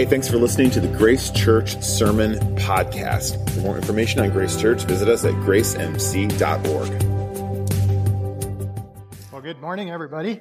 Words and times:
Hey, 0.00 0.06
thanks 0.06 0.28
for 0.30 0.38
listening 0.38 0.70
to 0.70 0.80
the 0.80 0.88
Grace 0.96 1.28
Church 1.30 1.78
Sermon 1.82 2.36
Podcast. 2.56 3.50
For 3.50 3.60
more 3.60 3.76
information 3.76 4.22
on 4.22 4.30
Grace 4.30 4.56
Church, 4.56 4.84
visit 4.84 5.10
us 5.10 5.26
at 5.26 5.34
gracemc.org. 5.34 7.02
Well, 9.30 9.42
good 9.42 9.60
morning, 9.60 9.90
everybody. 9.90 10.40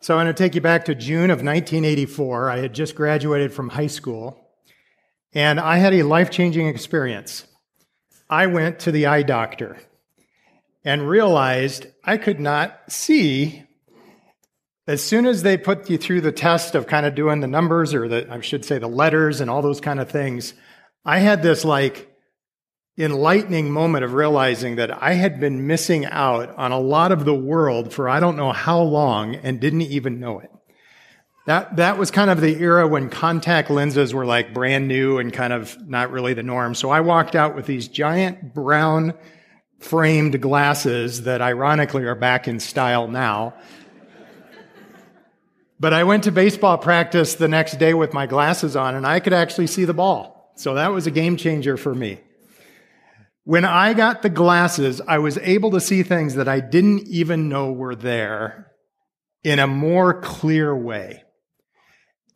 So, 0.00 0.18
I'm 0.18 0.26
going 0.26 0.34
to 0.34 0.34
take 0.34 0.54
you 0.54 0.60
back 0.60 0.84
to 0.84 0.94
June 0.94 1.30
of 1.30 1.38
1984. 1.38 2.50
I 2.50 2.58
had 2.58 2.74
just 2.74 2.94
graduated 2.94 3.54
from 3.54 3.70
high 3.70 3.86
school, 3.86 4.38
and 5.32 5.58
I 5.58 5.78
had 5.78 5.94
a 5.94 6.02
life 6.02 6.28
changing 6.28 6.66
experience. 6.66 7.46
I 8.28 8.46
went 8.46 8.80
to 8.80 8.92
the 8.92 9.06
eye 9.06 9.22
doctor 9.22 9.78
and 10.84 11.08
realized 11.08 11.86
I 12.04 12.18
could 12.18 12.40
not 12.40 12.78
see 12.88 13.64
as 14.90 15.00
soon 15.00 15.24
as 15.24 15.44
they 15.44 15.56
put 15.56 15.88
you 15.88 15.96
through 15.96 16.20
the 16.20 16.32
test 16.32 16.74
of 16.74 16.88
kind 16.88 17.06
of 17.06 17.14
doing 17.14 17.38
the 17.38 17.46
numbers 17.46 17.94
or 17.94 18.08
the, 18.08 18.26
I 18.28 18.40
should 18.40 18.64
say 18.64 18.78
the 18.78 18.88
letters 18.88 19.40
and 19.40 19.48
all 19.48 19.62
those 19.62 19.80
kind 19.80 20.00
of 20.00 20.10
things, 20.10 20.52
I 21.04 21.20
had 21.20 21.44
this 21.44 21.64
like 21.64 22.12
enlightening 22.98 23.70
moment 23.70 24.04
of 24.04 24.14
realizing 24.14 24.76
that 24.76 25.00
I 25.00 25.12
had 25.12 25.38
been 25.38 25.68
missing 25.68 26.06
out 26.06 26.56
on 26.56 26.72
a 26.72 26.80
lot 26.80 27.12
of 27.12 27.24
the 27.24 27.34
world 27.34 27.92
for 27.92 28.08
I 28.08 28.18
don't 28.18 28.36
know 28.36 28.50
how 28.50 28.80
long 28.80 29.36
and 29.36 29.60
didn't 29.60 29.82
even 29.82 30.18
know 30.18 30.40
it. 30.40 30.50
That, 31.46 31.76
that 31.76 31.96
was 31.96 32.10
kind 32.10 32.28
of 32.28 32.40
the 32.40 32.60
era 32.60 32.88
when 32.88 33.10
contact 33.10 33.70
lenses 33.70 34.12
were 34.12 34.26
like 34.26 34.52
brand 34.52 34.88
new 34.88 35.18
and 35.18 35.32
kind 35.32 35.52
of 35.52 35.78
not 35.88 36.10
really 36.10 36.34
the 36.34 36.42
norm. 36.42 36.74
So 36.74 36.90
I 36.90 37.00
walked 37.00 37.36
out 37.36 37.54
with 37.54 37.66
these 37.66 37.86
giant 37.86 38.54
brown 38.54 39.14
framed 39.78 40.42
glasses 40.42 41.22
that 41.22 41.40
ironically 41.40 42.02
are 42.06 42.16
back 42.16 42.48
in 42.48 42.58
style 42.58 43.06
now 43.06 43.54
but 45.80 45.94
I 45.94 46.04
went 46.04 46.24
to 46.24 46.32
baseball 46.32 46.76
practice 46.76 47.34
the 47.34 47.48
next 47.48 47.78
day 47.78 47.94
with 47.94 48.12
my 48.12 48.26
glasses 48.26 48.76
on 48.76 48.94
and 48.94 49.06
I 49.06 49.18
could 49.18 49.32
actually 49.32 49.66
see 49.66 49.86
the 49.86 49.94
ball. 49.94 50.52
So 50.56 50.74
that 50.74 50.92
was 50.92 51.06
a 51.06 51.10
game 51.10 51.38
changer 51.38 51.78
for 51.78 51.94
me. 51.94 52.20
When 53.44 53.64
I 53.64 53.94
got 53.94 54.20
the 54.20 54.28
glasses, 54.28 55.00
I 55.08 55.18
was 55.18 55.38
able 55.38 55.70
to 55.70 55.80
see 55.80 56.02
things 56.02 56.34
that 56.34 56.48
I 56.48 56.60
didn't 56.60 57.08
even 57.08 57.48
know 57.48 57.72
were 57.72 57.96
there 57.96 58.70
in 59.42 59.58
a 59.58 59.66
more 59.66 60.20
clear 60.20 60.76
way. 60.76 61.24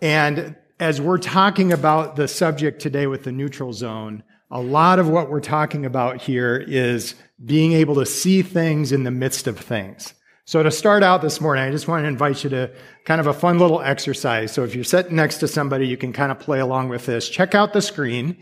And 0.00 0.56
as 0.80 1.00
we're 1.00 1.18
talking 1.18 1.70
about 1.70 2.16
the 2.16 2.26
subject 2.26 2.80
today 2.80 3.06
with 3.06 3.24
the 3.24 3.32
neutral 3.32 3.74
zone, 3.74 4.22
a 4.50 4.60
lot 4.60 4.98
of 4.98 5.08
what 5.08 5.28
we're 5.28 5.40
talking 5.40 5.84
about 5.84 6.22
here 6.22 6.56
is 6.56 7.14
being 7.44 7.74
able 7.74 7.96
to 7.96 8.06
see 8.06 8.40
things 8.40 8.90
in 8.90 9.04
the 9.04 9.10
midst 9.10 9.46
of 9.46 9.58
things. 9.58 10.14
So 10.46 10.62
to 10.62 10.70
start 10.70 11.02
out 11.02 11.22
this 11.22 11.40
morning, 11.40 11.64
I 11.64 11.70
just 11.70 11.88
want 11.88 12.04
to 12.04 12.08
invite 12.08 12.44
you 12.44 12.50
to 12.50 12.70
kind 13.06 13.20
of 13.20 13.26
a 13.26 13.32
fun 13.32 13.58
little 13.58 13.80
exercise. 13.80 14.52
So 14.52 14.62
if 14.62 14.74
you're 14.74 14.84
sitting 14.84 15.16
next 15.16 15.38
to 15.38 15.48
somebody, 15.48 15.86
you 15.86 15.96
can 15.96 16.12
kind 16.12 16.30
of 16.30 16.38
play 16.38 16.60
along 16.60 16.90
with 16.90 17.06
this. 17.06 17.28
Check 17.30 17.54
out 17.54 17.72
the 17.72 17.80
screen. 17.80 18.36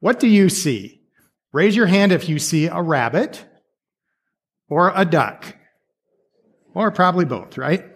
What 0.00 0.20
do 0.20 0.28
you 0.28 0.50
see? 0.50 1.00
Raise 1.52 1.74
your 1.74 1.86
hand 1.86 2.12
if 2.12 2.28
you 2.28 2.38
see 2.38 2.66
a 2.66 2.82
rabbit 2.82 3.42
or 4.68 4.92
a 4.94 5.06
duck. 5.06 5.56
Or 6.74 6.90
probably 6.90 7.24
both, 7.24 7.56
right? 7.56 7.86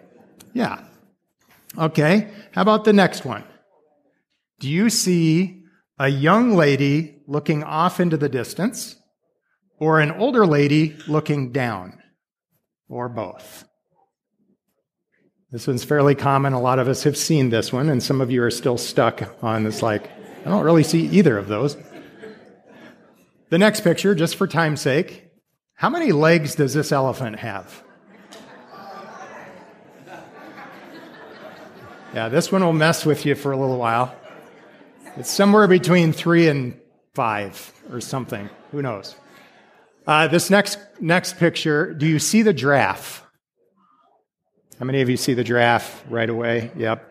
Yeah. 0.53 0.83
Okay. 1.77 2.29
How 2.53 2.63
about 2.63 2.83
the 2.83 2.93
next 2.93 3.25
one? 3.25 3.43
Do 4.59 4.69
you 4.69 4.89
see 4.89 5.63
a 5.99 6.07
young 6.07 6.55
lady 6.55 7.21
looking 7.27 7.63
off 7.63 7.99
into 7.99 8.17
the 8.17 8.29
distance 8.29 8.95
or 9.77 9.99
an 9.99 10.11
older 10.11 10.47
lady 10.47 10.97
looking 11.07 11.51
down? 11.51 12.00
Or 12.91 13.09
both. 13.09 13.65
This 15.49 15.67
one's 15.67 15.83
fairly 15.83 16.13
common. 16.13 16.53
A 16.53 16.61
lot 16.61 16.79
of 16.79 16.87
us 16.87 17.03
have 17.03 17.17
seen 17.17 17.49
this 17.49 17.73
one, 17.73 17.89
and 17.89 18.01
some 18.01 18.21
of 18.21 18.31
you 18.31 18.43
are 18.43 18.51
still 18.51 18.77
stuck 18.77 19.43
on 19.43 19.63
this, 19.63 19.81
like, 19.81 20.09
I 20.45 20.49
don't 20.49 20.63
really 20.63 20.83
see 20.83 21.07
either 21.07 21.37
of 21.37 21.47
those. 21.47 21.77
The 23.49 23.57
next 23.57 23.81
picture, 23.81 24.15
just 24.15 24.35
for 24.35 24.47
time's 24.47 24.81
sake, 24.81 25.29
how 25.73 25.89
many 25.89 26.11
legs 26.11 26.55
does 26.55 26.73
this 26.73 26.91
elephant 26.91 27.37
have? 27.39 27.83
Yeah, 32.13 32.27
this 32.27 32.51
one 32.51 32.63
will 32.63 32.73
mess 32.73 33.05
with 33.05 33.25
you 33.25 33.35
for 33.35 33.53
a 33.53 33.57
little 33.57 33.77
while. 33.77 34.13
It's 35.15 35.29
somewhere 35.29 35.67
between 35.67 36.11
three 36.11 36.49
and 36.49 36.79
five 37.13 37.73
or 37.91 38.01
something. 38.01 38.49
Who 38.71 38.81
knows? 38.81 39.15
Uh, 40.07 40.27
this 40.27 40.49
next 40.49 40.79
next 40.99 41.37
picture, 41.37 41.93
do 41.93 42.07
you 42.07 42.19
see 42.19 42.41
the 42.41 42.53
giraffe? 42.53 43.23
How 44.79 44.85
many 44.85 45.01
of 45.01 45.09
you 45.09 45.17
see 45.17 45.35
the 45.35 45.43
giraffe 45.43 46.03
right 46.09 46.29
away? 46.29 46.71
Yep. 46.75 47.07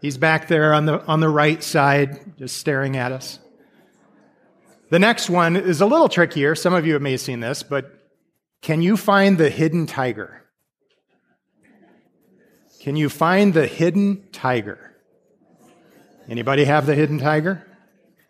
He's 0.00 0.16
back 0.16 0.48
there 0.48 0.72
on 0.72 0.86
the 0.86 1.04
on 1.04 1.20
the 1.20 1.28
right 1.28 1.62
side, 1.62 2.38
just 2.38 2.56
staring 2.56 2.96
at 2.96 3.12
us. 3.12 3.38
The 4.90 4.98
next 4.98 5.28
one 5.28 5.56
is 5.56 5.80
a 5.80 5.86
little 5.86 6.08
trickier. 6.08 6.54
Some 6.54 6.72
of 6.72 6.86
you 6.86 6.98
may 6.98 7.12
have 7.12 7.20
seen 7.20 7.40
this, 7.40 7.62
but 7.62 7.92
can 8.62 8.80
you 8.80 8.96
find 8.96 9.36
the 9.36 9.50
hidden 9.50 9.86
tiger? 9.86 10.42
Can 12.80 12.96
you 12.96 13.08
find 13.08 13.52
the 13.52 13.66
hidden 13.66 14.28
tiger? 14.32 14.94
Anybody 16.28 16.64
have 16.64 16.86
the 16.86 16.94
hidden 16.94 17.18
tiger? 17.18 17.66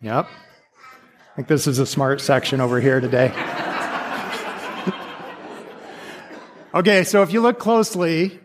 Yep. 0.01 0.27
I 0.27 1.35
think 1.35 1.47
this 1.47 1.67
is 1.67 1.79
a 1.79 1.85
smart 1.85 2.19
section 2.19 2.59
over 2.61 2.81
here 2.81 2.99
today. 2.99 3.33
Okay, 6.75 7.05
so 7.05 7.21
if 7.21 7.31
you 7.31 7.39
look 7.39 7.57
closely, 7.57 8.37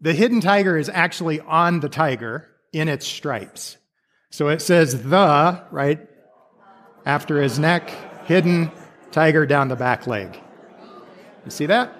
the 0.00 0.12
hidden 0.12 0.40
tiger 0.40 0.76
is 0.76 0.88
actually 0.88 1.38
on 1.38 1.78
the 1.78 1.88
tiger 1.88 2.48
in 2.72 2.88
its 2.88 3.06
stripes. 3.06 3.76
So 4.30 4.48
it 4.48 4.60
says 4.60 5.04
the, 5.04 5.64
right, 5.70 6.00
after 7.04 7.40
his 7.40 7.60
neck, 7.60 7.88
hidden 8.24 8.72
tiger 9.12 9.46
down 9.46 9.68
the 9.68 9.76
back 9.76 10.08
leg. 10.08 10.36
You 11.44 11.50
see 11.52 11.66
that? 11.66 11.94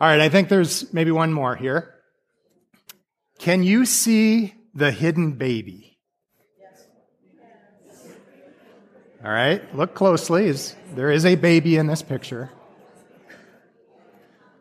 All 0.00 0.06
right, 0.08 0.20
I 0.20 0.28
think 0.28 0.48
there's 0.48 0.92
maybe 0.94 1.10
one 1.10 1.32
more 1.32 1.56
here. 1.56 1.92
Can 3.40 3.64
you 3.64 3.84
see 3.84 4.54
the 4.74 4.92
hidden 4.92 5.32
baby? 5.32 5.93
All 9.24 9.30
right, 9.30 9.74
look 9.74 9.94
closely. 9.94 10.52
There 10.94 11.10
is 11.10 11.24
a 11.24 11.34
baby 11.34 11.76
in 11.76 11.86
this 11.86 12.02
picture. 12.02 12.50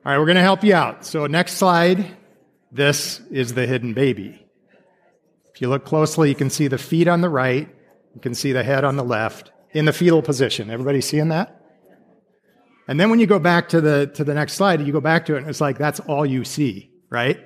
All 0.06 0.12
right, 0.12 0.18
we're 0.18 0.26
going 0.26 0.38
to 0.38 0.42
help 0.42 0.64
you 0.64 0.74
out. 0.74 1.06
So, 1.06 1.28
next 1.28 1.56
slide. 1.56 2.16
This 2.72 3.20
is 3.30 3.56
the 3.56 3.68
hidden 3.68 3.94
baby. 3.94 4.48
If 5.54 5.62
you 5.62 5.68
look 5.68 5.84
closely, 5.84 6.30
you 6.30 6.36
can 6.36 6.50
see 6.50 6.70
the 6.70 6.78
feet 6.78 7.10
on 7.10 7.20
the 7.20 7.28
right, 7.30 7.68
you 8.16 8.22
can 8.22 8.34
see 8.34 8.54
the 8.54 8.64
head 8.64 8.86
on 8.86 8.96
the 8.96 9.04
left 9.04 9.52
in 9.72 9.84
the 9.84 9.92
fetal 9.92 10.22
position. 10.22 10.72
Everybody 10.72 11.02
seeing 11.02 11.28
that? 11.28 11.62
And 12.88 12.98
then 12.98 13.10
when 13.10 13.20
you 13.20 13.28
go 13.28 13.40
back 13.40 13.68
to 13.70 13.82
the, 13.82 14.08
to 14.16 14.24
the 14.24 14.34
next 14.34 14.54
slide, 14.54 14.82
you 14.82 14.94
go 14.94 15.02
back 15.02 15.26
to 15.26 15.36
it, 15.36 15.40
and 15.40 15.50
it's 15.50 15.62
like 15.62 15.78
that's 15.78 16.00
all 16.00 16.26
you 16.26 16.46
see, 16.46 16.90
right? 17.10 17.38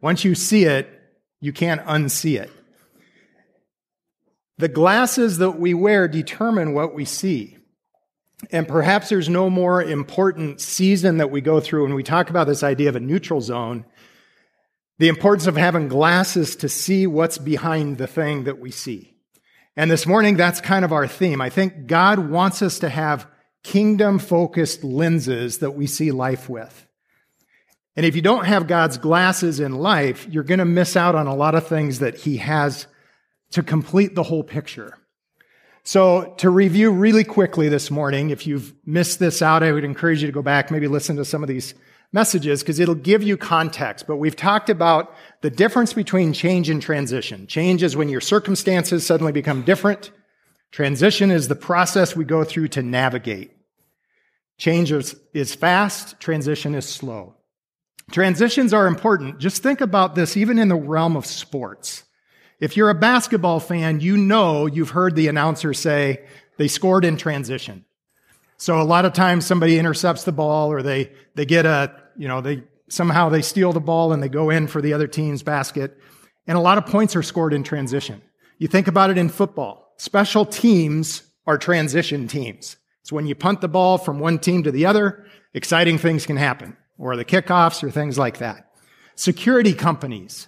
Once 0.00 0.24
you 0.24 0.36
see 0.36 0.64
it, 0.64 0.88
you 1.40 1.52
can't 1.52 1.84
unsee 1.86 2.40
it. 2.40 2.50
The 4.62 4.68
glasses 4.68 5.38
that 5.38 5.58
we 5.58 5.74
wear 5.74 6.06
determine 6.06 6.72
what 6.72 6.94
we 6.94 7.04
see. 7.04 7.56
And 8.52 8.68
perhaps 8.68 9.08
there's 9.08 9.28
no 9.28 9.50
more 9.50 9.82
important 9.82 10.60
season 10.60 11.16
that 11.16 11.32
we 11.32 11.40
go 11.40 11.58
through 11.58 11.82
when 11.82 11.94
we 11.94 12.04
talk 12.04 12.30
about 12.30 12.46
this 12.46 12.62
idea 12.62 12.88
of 12.88 12.94
a 12.94 13.00
neutral 13.00 13.40
zone. 13.40 13.84
The 15.00 15.08
importance 15.08 15.48
of 15.48 15.56
having 15.56 15.88
glasses 15.88 16.54
to 16.54 16.68
see 16.68 17.08
what's 17.08 17.38
behind 17.38 17.98
the 17.98 18.06
thing 18.06 18.44
that 18.44 18.60
we 18.60 18.70
see. 18.70 19.16
And 19.74 19.90
this 19.90 20.06
morning, 20.06 20.36
that's 20.36 20.60
kind 20.60 20.84
of 20.84 20.92
our 20.92 21.08
theme. 21.08 21.40
I 21.40 21.50
think 21.50 21.88
God 21.88 22.30
wants 22.30 22.62
us 22.62 22.78
to 22.78 22.88
have 22.88 23.26
kingdom 23.64 24.20
focused 24.20 24.84
lenses 24.84 25.58
that 25.58 25.72
we 25.72 25.88
see 25.88 26.12
life 26.12 26.48
with. 26.48 26.86
And 27.96 28.06
if 28.06 28.14
you 28.14 28.22
don't 28.22 28.44
have 28.44 28.68
God's 28.68 28.98
glasses 28.98 29.58
in 29.58 29.72
life, 29.72 30.28
you're 30.30 30.44
going 30.44 30.60
to 30.60 30.64
miss 30.64 30.96
out 30.96 31.16
on 31.16 31.26
a 31.26 31.34
lot 31.34 31.56
of 31.56 31.66
things 31.66 31.98
that 31.98 32.14
He 32.18 32.36
has 32.36 32.86
to 33.52 33.62
complete 33.62 34.14
the 34.14 34.22
whole 34.22 34.42
picture. 34.42 34.98
So 35.84 36.34
to 36.38 36.50
review 36.50 36.90
really 36.90 37.24
quickly 37.24 37.68
this 37.68 37.90
morning, 37.90 38.30
if 38.30 38.46
you've 38.46 38.72
missed 38.86 39.18
this 39.18 39.42
out, 39.42 39.62
I 39.62 39.72
would 39.72 39.84
encourage 39.84 40.20
you 40.20 40.28
to 40.28 40.32
go 40.32 40.42
back, 40.42 40.70
maybe 40.70 40.86
listen 40.86 41.16
to 41.16 41.24
some 41.24 41.42
of 41.42 41.48
these 41.48 41.74
messages 42.12 42.62
because 42.62 42.78
it'll 42.78 42.94
give 42.94 43.22
you 43.22 43.36
context. 43.36 44.06
But 44.06 44.16
we've 44.16 44.36
talked 44.36 44.70
about 44.70 45.14
the 45.40 45.50
difference 45.50 45.92
between 45.92 46.32
change 46.32 46.70
and 46.70 46.80
transition. 46.80 47.46
Change 47.46 47.82
is 47.82 47.96
when 47.96 48.08
your 48.08 48.20
circumstances 48.20 49.04
suddenly 49.04 49.32
become 49.32 49.62
different. 49.62 50.12
Transition 50.70 51.30
is 51.30 51.48
the 51.48 51.56
process 51.56 52.14
we 52.14 52.24
go 52.24 52.44
through 52.44 52.68
to 52.68 52.82
navigate. 52.82 53.50
Change 54.58 54.92
is, 54.92 55.16
is 55.34 55.54
fast. 55.54 56.20
Transition 56.20 56.74
is 56.74 56.88
slow. 56.88 57.34
Transitions 58.12 58.72
are 58.72 58.86
important. 58.86 59.38
Just 59.38 59.62
think 59.62 59.80
about 59.80 60.14
this 60.14 60.36
even 60.36 60.58
in 60.58 60.68
the 60.68 60.76
realm 60.76 61.16
of 61.16 61.26
sports. 61.26 62.04
If 62.62 62.76
you're 62.76 62.90
a 62.90 62.94
basketball 62.94 63.58
fan, 63.58 63.98
you 63.98 64.16
know 64.16 64.66
you've 64.66 64.90
heard 64.90 65.16
the 65.16 65.26
announcer 65.26 65.74
say 65.74 66.24
they 66.58 66.68
scored 66.68 67.04
in 67.04 67.16
transition. 67.16 67.84
So 68.56 68.80
a 68.80 68.84
lot 68.84 69.04
of 69.04 69.14
times 69.14 69.44
somebody 69.44 69.80
intercepts 69.80 70.22
the 70.22 70.30
ball 70.30 70.70
or 70.70 70.80
they, 70.80 71.10
they 71.34 71.44
get 71.44 71.66
a, 71.66 71.92
you 72.16 72.28
know, 72.28 72.40
they 72.40 72.62
somehow 72.88 73.30
they 73.30 73.42
steal 73.42 73.72
the 73.72 73.80
ball 73.80 74.12
and 74.12 74.22
they 74.22 74.28
go 74.28 74.48
in 74.48 74.68
for 74.68 74.80
the 74.80 74.92
other 74.92 75.08
team's 75.08 75.42
basket. 75.42 75.98
And 76.46 76.56
a 76.56 76.60
lot 76.60 76.78
of 76.78 76.86
points 76.86 77.16
are 77.16 77.22
scored 77.24 77.52
in 77.52 77.64
transition. 77.64 78.22
You 78.58 78.68
think 78.68 78.86
about 78.86 79.10
it 79.10 79.18
in 79.18 79.28
football. 79.28 79.92
Special 79.96 80.46
teams 80.46 81.24
are 81.48 81.58
transition 81.58 82.28
teams. 82.28 82.76
It's 83.00 83.10
when 83.10 83.26
you 83.26 83.34
punt 83.34 83.60
the 83.60 83.66
ball 83.66 83.98
from 83.98 84.20
one 84.20 84.38
team 84.38 84.62
to 84.62 84.70
the 84.70 84.86
other, 84.86 85.26
exciting 85.52 85.98
things 85.98 86.26
can 86.26 86.36
happen, 86.36 86.76
or 86.96 87.16
the 87.16 87.24
kickoffs 87.24 87.82
or 87.82 87.90
things 87.90 88.18
like 88.18 88.38
that. 88.38 88.70
Security 89.16 89.74
companies 89.74 90.46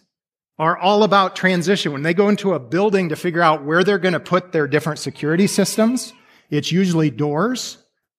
are 0.58 0.76
all 0.76 1.02
about 1.02 1.36
transition. 1.36 1.92
When 1.92 2.02
they 2.02 2.14
go 2.14 2.28
into 2.28 2.54
a 2.54 2.60
building 2.60 3.08
to 3.08 3.16
figure 3.16 3.42
out 3.42 3.64
where 3.64 3.82
they're 3.82 3.98
going 3.98 4.14
to 4.14 4.20
put 4.20 4.52
their 4.52 4.68
different 4.68 5.00
security 5.00 5.46
systems, 5.46 6.12
it's 6.50 6.70
usually 6.70 7.10
doors 7.10 7.78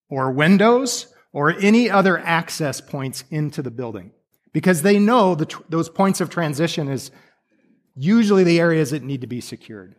or 0.10 0.32
windows 0.32 1.08
or 1.32 1.52
any 1.52 1.90
other 1.90 2.18
access 2.18 2.82
points 2.82 3.24
into 3.30 3.62
the 3.62 3.72
building 3.72 4.12
because 4.54 4.82
they 4.82 5.00
know 5.00 5.36
that 5.36 5.54
those 5.70 5.90
points 5.90 6.22
of 6.22 6.30
transition 6.30 6.90
is 6.90 7.12
usually 7.96 8.44
the 8.44 8.60
areas 8.60 8.92
that 8.92 9.04
need 9.04 9.22
to 9.22 9.28
be 9.28 9.42
secured. 9.42 9.96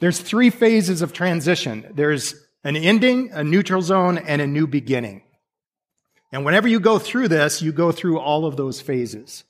There's 0.00 0.20
three 0.20 0.50
phases 0.50 1.02
of 1.02 1.12
transition. 1.12 1.92
There's 1.94 2.34
an 2.62 2.76
ending, 2.76 3.30
a 3.32 3.44
neutral 3.44 3.82
zone, 3.82 4.18
and 4.18 4.40
a 4.40 4.46
new 4.46 4.66
beginning. 4.66 5.22
And 6.32 6.44
whenever 6.44 6.66
you 6.66 6.80
go 6.80 6.98
through 6.98 7.28
this, 7.28 7.62
you 7.62 7.72
go 7.72 7.92
through 7.92 8.18
all 8.18 8.46
of 8.46 8.56
those 8.56 8.80
phases. 8.80 9.44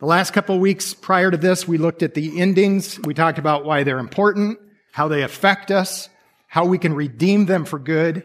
The 0.00 0.06
last 0.06 0.32
couple 0.32 0.54
of 0.54 0.60
weeks 0.60 0.94
prior 0.94 1.28
to 1.28 1.36
this, 1.36 1.66
we 1.66 1.76
looked 1.76 2.04
at 2.04 2.14
the 2.14 2.40
endings. 2.40 3.00
We 3.00 3.14
talked 3.14 3.38
about 3.38 3.64
why 3.64 3.82
they're 3.82 3.98
important, 3.98 4.60
how 4.92 5.08
they 5.08 5.24
affect 5.24 5.72
us, 5.72 6.08
how 6.46 6.66
we 6.66 6.78
can 6.78 6.94
redeem 6.94 7.46
them 7.46 7.64
for 7.64 7.80
good, 7.80 8.24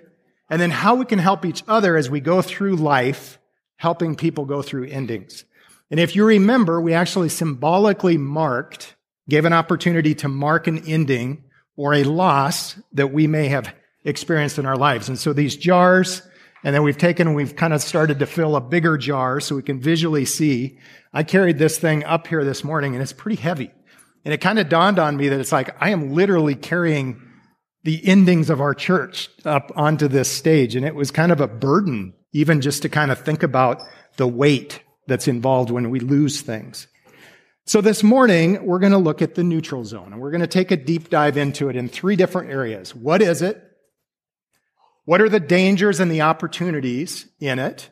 and 0.52 0.62
then 0.62 0.70
how 0.70 0.94
we 0.94 1.06
can 1.06 1.18
help 1.18 1.46
each 1.46 1.64
other 1.68 1.98
as 1.98 2.12
we 2.12 2.20
go 2.20 2.44
through 2.44 2.76
life, 2.76 3.40
helping 3.78 4.16
people 4.16 4.46
go 4.46 4.62
through 4.62 4.86
endings. 4.86 5.46
And 5.90 6.00
if 6.00 6.16
you 6.16 6.26
remember, 6.26 6.80
we 6.80 6.94
actually 6.94 7.30
symbolically 7.30 8.18
marked, 8.18 8.96
gave 9.28 9.46
an 9.46 9.54
opportunity 9.54 10.14
to 10.16 10.28
mark 10.28 10.68
an 10.68 10.88
ending 10.88 11.44
or 11.76 11.96
a 11.96 12.04
loss 12.04 12.76
that 12.92 13.12
we 13.12 13.26
may 13.26 13.48
have 13.48 13.74
experienced 14.06 14.60
in 14.60 14.68
our 14.68 14.78
lives. 14.78 15.10
And 15.10 15.18
so 15.18 15.34
these 15.34 15.58
jars, 15.58 16.22
and 16.64 16.74
then 16.74 16.84
we've 16.84 16.98
taken 16.98 17.34
we've 17.34 17.56
kind 17.56 17.74
of 17.74 17.82
started 17.82 18.20
to 18.20 18.26
fill 18.26 18.56
a 18.56 18.62
bigger 18.62 18.98
jar 18.98 19.40
so 19.40 19.56
we 19.56 19.64
can 19.64 19.82
visually 19.82 20.26
see. 20.26 20.80
I 21.12 21.24
carried 21.24 21.60
this 21.60 21.78
thing 21.78 22.04
up 22.04 22.28
here 22.28 22.44
this 22.44 22.64
morning 22.64 22.94
and 22.94 23.02
it's 23.02 23.14
pretty 23.14 23.42
heavy. 23.42 23.72
And 24.26 24.34
it 24.34 24.40
kind 24.40 24.60
of 24.60 24.70
dawned 24.70 25.00
on 25.00 25.18
me 25.18 25.28
that 25.30 25.40
it's 25.40 25.52
like 25.52 25.76
I 25.82 25.90
am 25.90 26.14
literally 26.14 26.56
carrying 26.56 27.22
the 27.84 28.06
endings 28.08 28.50
of 28.50 28.62
our 28.62 28.74
church 28.74 29.30
up 29.44 29.72
onto 29.76 30.08
this 30.08 30.32
stage. 30.32 30.76
And 30.76 30.86
it 30.86 30.96
was 30.96 31.12
kind 31.12 31.32
of 31.32 31.42
a 31.42 31.48
burden, 31.48 32.14
even 32.32 32.62
just 32.62 32.82
to 32.84 32.90
kind 32.90 33.12
of 33.12 33.20
think 33.20 33.44
about 33.44 33.82
the 34.16 34.28
weight 34.28 34.82
that's 35.08 35.28
involved 35.28 35.70
when 35.70 35.90
we 35.90 36.00
lose 36.00 36.42
things. 36.42 36.88
So 37.66 37.82
this 37.82 38.04
morning, 38.04 38.66
we're 38.66 38.80
going 38.80 38.92
to 38.92 38.98
look 38.98 39.22
at 39.22 39.36
the 39.36 39.44
neutral 39.44 39.84
zone 39.84 40.14
and 40.14 40.22
we're 40.22 40.32
going 40.32 40.42
to 40.42 40.48
take 40.48 40.72
a 40.72 40.78
deep 40.78 41.10
dive 41.10 41.38
into 41.38 41.70
it 41.70 41.76
in 41.76 41.90
three 41.90 42.16
different 42.16 42.50
areas. 42.50 42.96
What 42.96 43.22
is 43.22 43.42
it? 43.42 43.62
What 45.06 45.22
are 45.22 45.30
the 45.30 45.40
dangers 45.40 46.00
and 46.00 46.12
the 46.12 46.22
opportunities 46.22 47.28
in 47.40 47.60
it? 47.60 47.90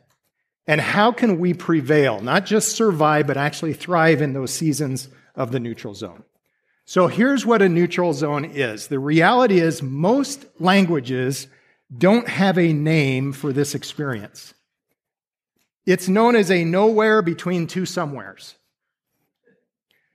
And 0.68 0.80
how 0.80 1.12
can 1.12 1.40
we 1.40 1.54
prevail, 1.54 2.22
not 2.22 2.46
just 2.46 2.75
survive, 2.75 3.28
but 3.28 3.38
actually 3.38 3.74
thrive 3.74 4.22
in 4.22 4.34
those 4.34 4.54
seasons 4.54 5.10
of 5.36 5.52
the 5.52 5.60
neutral 5.60 5.94
zone? 5.94 6.24
So 6.86 7.08
here's 7.08 7.46
what 7.46 7.62
a 7.62 7.69
neutral 7.69 8.13
zone 8.13 8.46
is. 8.46 8.88
The 8.88 9.00
reality 9.00 9.60
is 9.60 9.81
most 9.81 10.46
languages 10.60 11.48
don't 11.96 12.28
have 12.28 12.58
a 12.58 12.74
name 12.74 13.34
for 13.34 13.52
this 13.52 13.75
experience. 13.75 14.54
It's 15.86 16.07
known 16.07 16.36
as 16.36 16.52
a 16.52 16.64
nowhere 16.64 17.22
between 17.22 17.68
two 17.68 17.86
somewheres. 17.86 18.56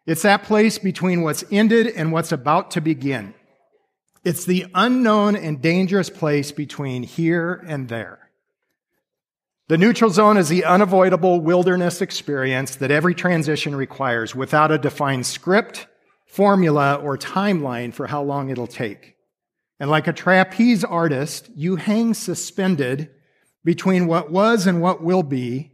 It's 0.06 0.22
that 0.22 0.44
place 0.44 0.78
between 0.78 1.22
what's 1.22 1.44
ended 1.50 1.88
and 1.88 2.12
what's 2.12 2.32
about 2.32 2.70
to 2.72 2.80
begin. 2.80 3.34
It's 4.26 4.44
the 4.44 4.66
unknown 4.74 5.36
and 5.36 5.62
dangerous 5.62 6.10
place 6.10 6.50
between 6.50 7.04
here 7.04 7.62
and 7.64 7.88
there. 7.88 8.18
The 9.68 9.78
neutral 9.78 10.10
zone 10.10 10.36
is 10.36 10.48
the 10.48 10.64
unavoidable 10.64 11.40
wilderness 11.40 12.02
experience 12.02 12.74
that 12.74 12.90
every 12.90 13.14
transition 13.14 13.76
requires 13.76 14.34
without 14.34 14.72
a 14.72 14.78
defined 14.78 15.26
script, 15.26 15.86
formula, 16.26 16.96
or 16.96 17.16
timeline 17.16 17.94
for 17.94 18.08
how 18.08 18.20
long 18.20 18.50
it'll 18.50 18.66
take. 18.66 19.14
And 19.78 19.90
like 19.90 20.08
a 20.08 20.12
trapeze 20.12 20.82
artist, 20.82 21.48
you 21.54 21.76
hang 21.76 22.12
suspended 22.12 23.10
between 23.64 24.08
what 24.08 24.32
was 24.32 24.66
and 24.66 24.82
what 24.82 25.04
will 25.04 25.22
be, 25.22 25.70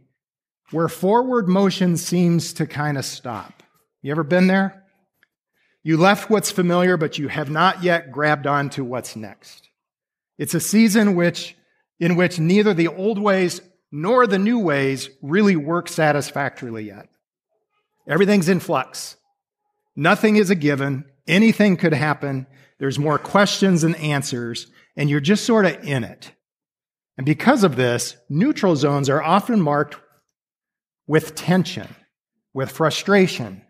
where 0.69 0.89
forward 0.89 1.47
motion 1.47 1.97
seems 1.97 2.53
to 2.53 2.67
kind 2.67 2.99
of 2.99 3.05
stop. 3.05 3.63
You 4.03 4.11
ever 4.11 4.23
been 4.23 4.45
there? 4.45 4.82
You 5.83 5.97
left 5.97 6.29
what's 6.29 6.51
familiar, 6.51 6.95
but 6.95 7.17
you 7.17 7.27
have 7.27 7.49
not 7.49 7.83
yet 7.83 8.11
grabbed 8.11 8.47
on 8.47 8.69
to 8.71 8.85
what's 8.85 9.15
next. 9.15 9.69
It's 10.37 10.53
a 10.53 10.59
season 10.59 11.15
which, 11.15 11.55
in 11.99 12.15
which 12.15 12.39
neither 12.39 12.73
the 12.73 12.87
old 12.87 13.19
ways 13.19 13.61
nor 13.91 14.25
the 14.25 14.39
new 14.39 14.59
ways 14.59 15.09
really 15.21 15.55
work 15.55 15.89
satisfactorily 15.89 16.85
yet. 16.85 17.09
Everything's 18.07 18.49
in 18.49 18.59
flux. 18.59 19.17
Nothing 19.95 20.37
is 20.37 20.49
a 20.49 20.55
given. 20.55 21.05
Anything 21.27 21.77
could 21.77 21.93
happen. 21.93 22.47
There's 22.79 22.97
more 22.97 23.19
questions 23.19 23.81
than 23.81 23.95
answers, 23.95 24.67
and 24.97 25.09
you're 25.09 25.19
just 25.19 25.45
sort 25.45 25.65
of 25.65 25.83
in 25.83 26.03
it. 26.03 26.31
And 27.17 27.25
because 27.25 27.63
of 27.63 27.75
this, 27.75 28.17
neutral 28.29 28.75
zones 28.75 29.09
are 29.09 29.21
often 29.21 29.61
marked 29.61 29.97
with 31.07 31.35
tension, 31.35 31.87
with 32.53 32.71
frustration, 32.71 33.61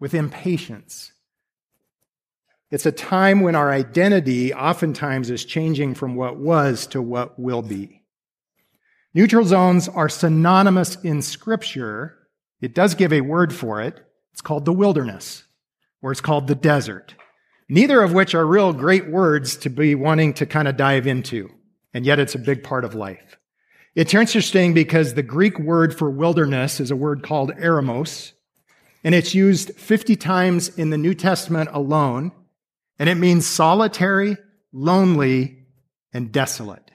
with 0.00 0.14
impatience. 0.14 1.12
It's 2.70 2.86
a 2.86 2.92
time 2.92 3.40
when 3.40 3.54
our 3.54 3.72
identity 3.72 4.52
oftentimes 4.52 5.30
is 5.30 5.44
changing 5.44 5.94
from 5.94 6.16
what 6.16 6.36
was 6.36 6.86
to 6.88 7.00
what 7.00 7.38
will 7.38 7.62
be. 7.62 8.02
Neutral 9.14 9.44
zones 9.44 9.88
are 9.88 10.10
synonymous 10.10 10.96
in 10.96 11.22
Scripture. 11.22 12.28
It 12.60 12.74
does 12.74 12.94
give 12.94 13.12
a 13.12 13.22
word 13.22 13.54
for 13.54 13.80
it. 13.80 13.98
It's 14.32 14.42
called 14.42 14.66
the 14.66 14.72
wilderness, 14.72 15.44
or 16.02 16.12
it's 16.12 16.20
called 16.20 16.46
the 16.46 16.54
desert. 16.54 17.14
Neither 17.70 18.02
of 18.02 18.12
which 18.12 18.34
are 18.34 18.46
real 18.46 18.72
great 18.72 19.08
words 19.08 19.56
to 19.58 19.70
be 19.70 19.94
wanting 19.94 20.34
to 20.34 20.46
kind 20.46 20.68
of 20.68 20.76
dive 20.76 21.06
into, 21.06 21.50
and 21.94 22.04
yet 22.04 22.18
it's 22.18 22.34
a 22.34 22.38
big 22.38 22.62
part 22.62 22.84
of 22.84 22.94
life. 22.94 23.38
It's 23.94 24.14
interesting 24.14 24.74
because 24.74 25.14
the 25.14 25.22
Greek 25.22 25.58
word 25.58 25.96
for 25.96 26.10
wilderness 26.10 26.80
is 26.80 26.90
a 26.90 26.96
word 26.96 27.22
called 27.22 27.50
eremos, 27.52 28.32
and 29.02 29.14
it's 29.14 29.34
used 29.34 29.74
50 29.74 30.16
times 30.16 30.68
in 30.76 30.90
the 30.90 30.98
New 30.98 31.14
Testament 31.14 31.70
alone. 31.72 32.32
And 32.98 33.08
it 33.08 33.16
means 33.16 33.46
solitary, 33.46 34.36
lonely, 34.72 35.66
and 36.12 36.32
desolate. 36.32 36.90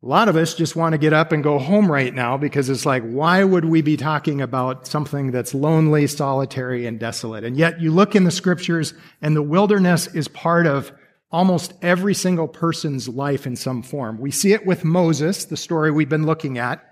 A 0.00 0.06
lot 0.06 0.28
of 0.28 0.36
us 0.36 0.54
just 0.54 0.76
want 0.76 0.92
to 0.92 0.98
get 0.98 1.12
up 1.12 1.32
and 1.32 1.42
go 1.42 1.58
home 1.58 1.90
right 1.90 2.14
now 2.14 2.36
because 2.36 2.70
it's 2.70 2.86
like, 2.86 3.02
why 3.02 3.42
would 3.42 3.64
we 3.64 3.82
be 3.82 3.96
talking 3.96 4.40
about 4.40 4.86
something 4.86 5.32
that's 5.32 5.54
lonely, 5.54 6.06
solitary, 6.06 6.86
and 6.86 7.00
desolate? 7.00 7.42
And 7.42 7.56
yet 7.56 7.80
you 7.80 7.90
look 7.90 8.14
in 8.14 8.22
the 8.22 8.30
scriptures 8.30 8.94
and 9.20 9.34
the 9.34 9.42
wilderness 9.42 10.06
is 10.14 10.28
part 10.28 10.68
of 10.68 10.92
almost 11.32 11.74
every 11.82 12.14
single 12.14 12.46
person's 12.46 13.08
life 13.08 13.44
in 13.44 13.56
some 13.56 13.82
form. 13.82 14.20
We 14.20 14.30
see 14.30 14.52
it 14.52 14.64
with 14.64 14.84
Moses, 14.84 15.46
the 15.46 15.56
story 15.56 15.90
we've 15.90 16.08
been 16.08 16.26
looking 16.26 16.58
at. 16.58 16.87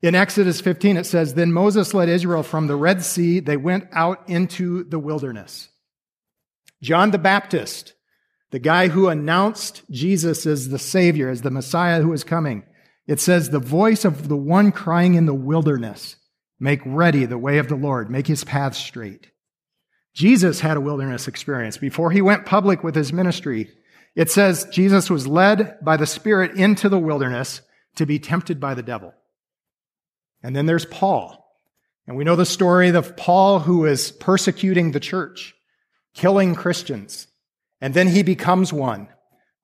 In 0.00 0.14
Exodus 0.14 0.60
15, 0.60 0.96
it 0.96 1.06
says, 1.06 1.34
Then 1.34 1.52
Moses 1.52 1.92
led 1.92 2.08
Israel 2.08 2.42
from 2.42 2.66
the 2.66 2.76
Red 2.76 3.02
Sea. 3.02 3.40
They 3.40 3.56
went 3.56 3.88
out 3.92 4.28
into 4.28 4.84
the 4.84 4.98
wilderness. 4.98 5.68
John 6.80 7.10
the 7.10 7.18
Baptist, 7.18 7.94
the 8.50 8.60
guy 8.60 8.88
who 8.88 9.08
announced 9.08 9.82
Jesus 9.90 10.46
as 10.46 10.68
the 10.68 10.78
Savior, 10.78 11.28
as 11.28 11.42
the 11.42 11.50
Messiah 11.50 12.00
who 12.00 12.10
was 12.10 12.22
coming, 12.22 12.62
it 13.08 13.18
says, 13.18 13.50
The 13.50 13.58
voice 13.58 14.04
of 14.04 14.28
the 14.28 14.36
one 14.36 14.70
crying 14.70 15.14
in 15.14 15.26
the 15.26 15.34
wilderness, 15.34 16.16
Make 16.60 16.80
ready 16.84 17.24
the 17.24 17.38
way 17.38 17.58
of 17.58 17.68
the 17.68 17.76
Lord, 17.76 18.10
make 18.10 18.26
his 18.26 18.44
path 18.44 18.74
straight. 18.74 19.30
Jesus 20.14 20.60
had 20.60 20.76
a 20.76 20.80
wilderness 20.80 21.28
experience 21.28 21.76
before 21.76 22.10
he 22.10 22.20
went 22.20 22.46
public 22.46 22.82
with 22.82 22.94
his 22.94 23.12
ministry. 23.12 23.70
It 24.16 24.30
says 24.30 24.66
Jesus 24.72 25.10
was 25.10 25.28
led 25.28 25.78
by 25.82 25.96
the 25.96 26.06
Spirit 26.06 26.56
into 26.56 26.88
the 26.88 26.98
wilderness 26.98 27.60
to 27.96 28.06
be 28.06 28.18
tempted 28.18 28.58
by 28.58 28.74
the 28.74 28.82
devil. 28.82 29.14
And 30.42 30.54
then 30.54 30.66
there's 30.66 30.86
Paul. 30.86 31.44
And 32.06 32.16
we 32.16 32.24
know 32.24 32.36
the 32.36 32.46
story 32.46 32.88
of 32.88 33.16
Paul 33.16 33.60
who 33.60 33.84
is 33.84 34.12
persecuting 34.12 34.92
the 34.92 35.00
church, 35.00 35.54
killing 36.14 36.54
Christians. 36.54 37.26
And 37.80 37.94
then 37.94 38.08
he 38.08 38.22
becomes 38.22 38.72
one 38.72 39.08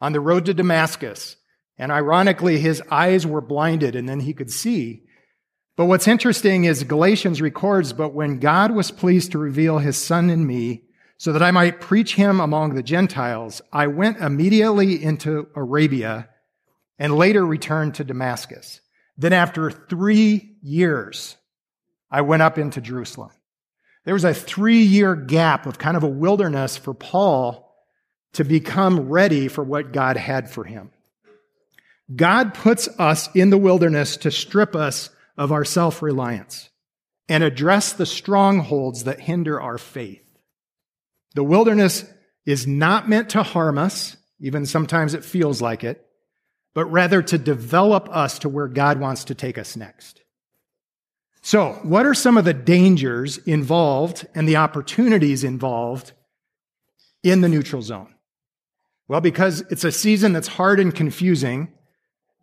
on 0.01 0.13
the 0.13 0.21
road 0.21 0.45
to 0.47 0.55
Damascus. 0.55 1.37
And 1.79 1.91
ironically, 1.91 2.59
his 2.59 2.83
eyes 2.91 3.27
were 3.27 3.41
blinded 3.41 3.97
and 3.97 4.09
then 4.09 4.21
he 4.21 4.35
could 4.35 4.51
see. 4.51 5.05
But 5.77 5.87
what's 5.87 6.07
interesting 6.07 6.65
is 6.65 6.85
Galatians 6.85 7.41
records, 7.43 7.93
but 7.93 8.15
when 8.15 8.39
God 8.39 8.73
was 8.73 8.91
pleased 8.93 9.33
to 9.33 9.39
reveal 9.39 9.79
his 9.79 9.97
son 9.97 10.31
in 10.31 10.47
me 10.47 10.85
so 11.17 11.33
that 11.33 11.43
I 11.43 11.51
might 11.51 11.81
preach 11.81 12.15
him 12.15 12.41
among 12.41 12.75
the 12.75 12.83
Gentiles, 12.83 13.61
I 13.73 13.89
went 13.89 14.19
immediately 14.19 15.03
into 15.03 15.49
Arabia 15.57 16.29
and 16.99 17.17
later 17.17 17.45
returned 17.45 17.95
to 17.95 18.05
Damascus. 18.05 18.81
Then 19.17 19.33
after 19.33 19.71
three 19.71 20.54
years, 20.65 21.37
I 22.11 22.23
went 22.23 22.43
up 22.43 22.59
into 22.59 22.81
Jerusalem. 22.81 23.31
There 24.05 24.15
was 24.15 24.25
a 24.25 24.35
three 24.35 24.83
year 24.83 25.15
gap 25.15 25.67
of 25.67 25.79
kind 25.79 25.97
of 25.97 26.03
a 26.03 26.09
wilderness 26.09 26.77
for 26.77 26.95
Paul 26.95 27.73
to 28.35 28.45
become 28.45 29.09
ready 29.09 29.49
for 29.49 29.63
what 29.63 29.93
God 29.93 30.17
had 30.17 30.51
for 30.51 30.65
him. 30.65 30.91
God 32.15 32.55
puts 32.55 32.89
us 32.99 33.35
in 33.35 33.51
the 33.51 33.59
wilderness 33.59 34.17
to 34.19 34.31
strip 34.31 34.75
us 34.75 35.11
of 35.37 35.53
our 35.53 35.65
self 35.65 36.03
reliance 36.03 36.71
and 37.29 37.43
address 37.43 37.93
the 37.93 38.07
strongholds 38.07 39.05
that 39.05 39.21
hinder 39.21 39.61
our 39.61 39.79
faith. 39.79 40.21
The 41.35 41.45
wilderness 41.45 42.05
is 42.45 42.67
not 42.67 43.09
meant 43.09 43.31
to 43.31 43.43
harm 43.43 43.79
us, 43.79 44.17
even 44.39 44.67
sometimes 44.67 45.15
it 45.15 45.25
feels 45.25 45.63
like 45.63 45.83
it, 45.83 46.05
but 46.75 46.85
rather 46.87 47.23
to 47.23 47.39
develop 47.39 48.09
us 48.11 48.41
to 48.41 48.49
where 48.49 48.69
God 48.69 49.01
wants 49.01 49.25
to 49.25 49.35
take 49.35 49.57
us 49.57 49.77
next. 49.77 50.24
So, 51.45 51.79
what 51.83 52.07
are 52.07 52.15
some 52.15 52.39
of 52.39 52.47
the 52.47 52.55
dangers 52.55 53.37
involved 53.37 54.27
and 54.35 54.49
the 54.49 54.57
opportunities 54.57 55.45
involved 55.45 56.13
in 57.23 57.43
the 57.43 57.51
neutral 57.51 57.83
zone? 57.83 58.15
Well, 59.09 59.21
because 59.21 59.61
it's 59.69 59.85
a 59.85 59.93
season 59.93 60.33
that's 60.33 60.49
hard 60.49 60.81
and 60.81 60.95
confusing, 60.95 61.75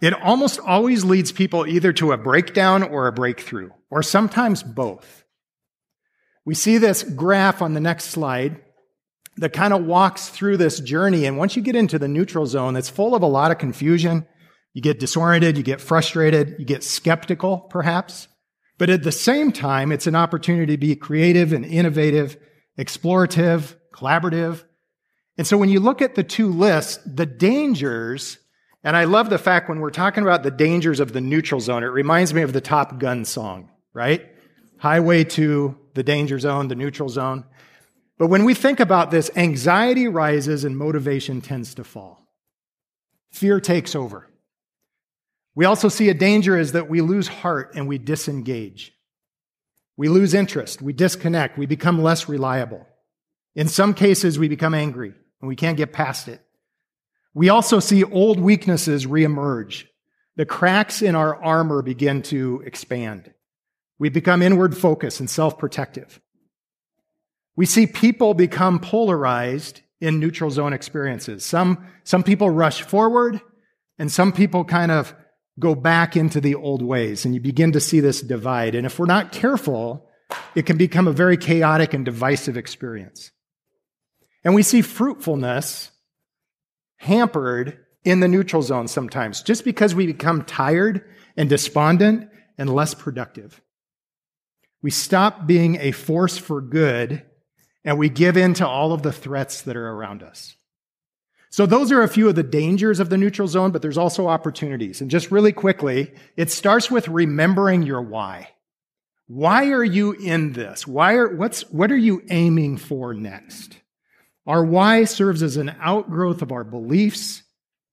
it 0.03 0.13
almost 0.13 0.59
always 0.59 1.03
leads 1.03 1.31
people 1.31 1.65
either 1.65 1.91
to 1.93 2.11
a 2.11 2.17
breakdown 2.17 2.83
or 2.83 3.07
a 3.07 3.11
breakthrough, 3.11 3.71
or 3.89 4.03
sometimes 4.03 4.61
both. 4.61 5.23
We 6.45 6.53
see 6.53 6.77
this 6.77 7.01
graph 7.01 7.63
on 7.63 7.73
the 7.73 7.79
next 7.79 8.05
slide 8.05 8.61
that 9.37 9.51
kind 9.51 9.73
of 9.73 9.83
walks 9.83 10.29
through 10.29 10.57
this 10.57 10.79
journey. 10.79 11.25
And 11.25 11.39
once 11.39 11.55
you 11.55 11.63
get 11.63 11.75
into 11.75 11.97
the 11.97 12.07
neutral 12.07 12.45
zone, 12.45 12.75
it's 12.75 12.87
full 12.87 13.15
of 13.15 13.23
a 13.23 13.27
lot 13.27 13.49
of 13.49 13.57
confusion. 13.57 14.27
You 14.75 14.83
get 14.83 14.99
disoriented, 14.99 15.57
you 15.57 15.63
get 15.63 15.81
frustrated, 15.81 16.57
you 16.59 16.65
get 16.65 16.83
skeptical, 16.83 17.61
perhaps. 17.61 18.27
But 18.81 18.89
at 18.89 19.03
the 19.03 19.11
same 19.11 19.51
time, 19.51 19.91
it's 19.91 20.07
an 20.07 20.15
opportunity 20.15 20.73
to 20.73 20.77
be 20.79 20.95
creative 20.95 21.53
and 21.53 21.63
innovative, 21.63 22.35
explorative, 22.79 23.75
collaborative. 23.93 24.63
And 25.37 25.45
so 25.45 25.55
when 25.55 25.69
you 25.69 25.79
look 25.79 26.01
at 26.01 26.15
the 26.15 26.23
two 26.23 26.47
lists, 26.47 26.97
the 27.05 27.27
dangers 27.27 28.39
and 28.83 28.97
I 28.97 29.03
love 29.03 29.29
the 29.29 29.37
fact 29.37 29.69
when 29.69 29.81
we're 29.81 29.91
talking 29.91 30.23
about 30.23 30.41
the 30.41 30.49
dangers 30.49 30.99
of 30.99 31.13
the 31.13 31.21
neutral 31.21 31.61
zone, 31.61 31.83
it 31.83 31.89
reminds 31.89 32.33
me 32.33 32.41
of 32.41 32.53
the 32.53 32.59
Top 32.59 32.97
Gun 32.97 33.23
song, 33.23 33.69
right? 33.93 34.27
Highway 34.79 35.25
to 35.25 35.77
the 35.93 36.01
danger 36.01 36.39
zone, 36.39 36.67
the 36.67 36.73
neutral 36.73 37.07
zone. 37.07 37.45
But 38.17 38.29
when 38.29 38.45
we 38.45 38.55
think 38.55 38.79
about 38.79 39.11
this, 39.11 39.29
anxiety 39.35 40.07
rises 40.07 40.63
and 40.63 40.75
motivation 40.75 41.41
tends 41.41 41.75
to 41.75 41.83
fall. 41.83 42.27
Fear 43.31 43.59
takes 43.59 43.95
over. 43.95 44.30
We 45.55 45.65
also 45.65 45.89
see 45.89 46.09
a 46.09 46.13
danger 46.13 46.57
is 46.57 46.71
that 46.71 46.89
we 46.89 47.01
lose 47.01 47.27
heart 47.27 47.73
and 47.75 47.87
we 47.87 47.97
disengage. 47.97 48.93
We 49.97 50.07
lose 50.07 50.33
interest, 50.33 50.81
we 50.81 50.93
disconnect, 50.93 51.57
we 51.57 51.65
become 51.65 52.01
less 52.01 52.29
reliable. 52.29 52.87
In 53.55 53.67
some 53.67 53.93
cases, 53.93 54.39
we 54.39 54.47
become 54.47 54.73
angry 54.73 55.13
and 55.41 55.47
we 55.47 55.55
can't 55.55 55.77
get 55.77 55.91
past 55.91 56.27
it. 56.27 56.41
We 57.33 57.49
also 57.49 57.79
see 57.79 58.03
old 58.03 58.39
weaknesses 58.39 59.05
reemerge. 59.05 59.85
The 60.37 60.45
cracks 60.45 61.01
in 61.01 61.15
our 61.15 61.35
armor 61.35 61.81
begin 61.81 62.21
to 62.23 62.63
expand. 62.65 63.33
We 63.99 64.09
become 64.09 64.41
inward 64.41 64.75
focused 64.75 65.19
and 65.19 65.29
self 65.29 65.57
protective. 65.57 66.19
We 67.55 67.65
see 67.65 67.85
people 67.85 68.33
become 68.33 68.79
polarized 68.79 69.81
in 69.99 70.19
neutral 70.19 70.49
zone 70.49 70.73
experiences. 70.73 71.45
Some, 71.45 71.85
some 72.03 72.23
people 72.23 72.49
rush 72.49 72.81
forward, 72.81 73.39
and 73.99 74.11
some 74.11 74.31
people 74.31 74.65
kind 74.65 74.91
of 74.91 75.13
go 75.61 75.75
back 75.75 76.17
into 76.17 76.41
the 76.41 76.55
old 76.55 76.81
ways, 76.81 77.23
and 77.23 77.33
you 77.33 77.39
begin 77.39 77.71
to 77.71 77.79
see 77.79 78.01
this 78.01 78.21
divide. 78.21 78.75
And 78.75 78.85
if 78.85 78.99
we're 78.99 79.05
not 79.05 79.31
careful, 79.31 80.09
it 80.55 80.65
can 80.65 80.77
become 80.77 81.07
a 81.07 81.13
very 81.13 81.37
chaotic 81.37 81.93
and 81.93 82.03
divisive 82.03 82.57
experience. 82.57 83.31
And 84.43 84.55
we 84.55 84.63
see 84.63 84.81
fruitfulness 84.81 85.91
hampered 86.97 87.77
in 88.03 88.19
the 88.19 88.27
neutral 88.27 88.61
zone 88.61 88.87
sometimes 88.87 89.41
just 89.41 89.63
because 89.63 89.93
we 89.93 90.05
become 90.07 90.43
tired 90.43 91.05
and 91.37 91.49
despondent 91.49 92.29
and 92.57 92.73
less 92.73 92.93
productive. 92.93 93.61
We 94.81 94.91
stop 94.91 95.45
being 95.45 95.77
a 95.79 95.91
force 95.91 96.37
for 96.37 96.61
good 96.61 97.23
and 97.83 97.97
we 97.97 98.09
give 98.09 98.37
in 98.37 98.53
to 98.55 98.67
all 98.67 98.93
of 98.93 99.03
the 99.03 99.11
threats 99.11 99.61
that 99.63 99.75
are 99.75 99.89
around 99.89 100.23
us. 100.23 100.55
So 101.51 101.65
those 101.65 101.91
are 101.91 102.01
a 102.01 102.07
few 102.07 102.29
of 102.29 102.35
the 102.35 102.43
dangers 102.43 103.01
of 103.01 103.09
the 103.09 103.17
neutral 103.17 103.47
zone, 103.47 103.71
but 103.71 103.81
there's 103.81 103.97
also 103.97 104.27
opportunities. 104.27 105.01
And 105.01 105.11
just 105.11 105.31
really 105.31 105.51
quickly, 105.51 106.13
it 106.37 106.49
starts 106.49 106.89
with 106.89 107.09
remembering 107.09 107.83
your 107.83 108.01
why. 108.01 108.49
Why 109.27 109.67
are 109.71 109.83
you 109.83 110.13
in 110.13 110.53
this? 110.53 110.87
Why 110.87 111.15
are, 111.15 111.35
what's, 111.35 111.69
what 111.69 111.91
are 111.91 111.97
you 111.97 112.23
aiming 112.29 112.77
for 112.77 113.13
next? 113.13 113.77
Our 114.47 114.63
why 114.63 115.03
serves 115.03 115.43
as 115.43 115.57
an 115.57 115.75
outgrowth 115.81 116.41
of 116.41 116.53
our 116.53 116.63
beliefs, 116.63 117.43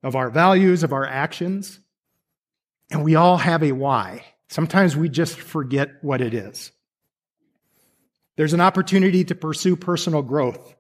of 0.05 0.15
our 0.15 0.31
values, 0.31 0.85
of 0.85 0.93
our 0.93 1.05
actions. 1.05 1.81
And 2.93 3.03
we 3.03 3.17
all 3.17 3.39
have 3.39 3.65
a 3.65 3.73
why. 3.73 4.25
Sometimes 4.49 4.97
we 4.97 5.09
just 5.09 5.39
forget 5.39 5.91
what 6.01 6.21
it 6.21 6.33
is. 6.33 6.71
There's 8.37 8.55
an 8.55 8.61
opportunity 8.61 9.25
to 9.25 9.35
pursue 9.35 9.75
personal 9.75 10.23
growth 10.23 10.77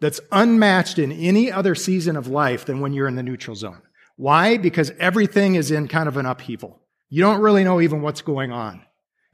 that's 0.00 0.20
unmatched 0.32 0.98
in 0.98 1.12
any 1.12 1.50
other 1.50 1.74
season 1.74 2.16
of 2.16 2.28
life 2.28 2.64
than 2.64 2.80
when 2.80 2.92
you're 2.92 3.08
in 3.08 3.16
the 3.16 3.22
neutral 3.22 3.56
zone. 3.56 3.82
Why? 4.16 4.56
Because 4.56 4.92
everything 4.98 5.54
is 5.54 5.70
in 5.70 5.88
kind 5.88 6.08
of 6.08 6.16
an 6.16 6.26
upheaval. 6.26 6.80
You 7.08 7.22
don't 7.22 7.40
really 7.40 7.64
know 7.64 7.80
even 7.80 8.02
what's 8.02 8.22
going 8.22 8.52
on. 8.52 8.82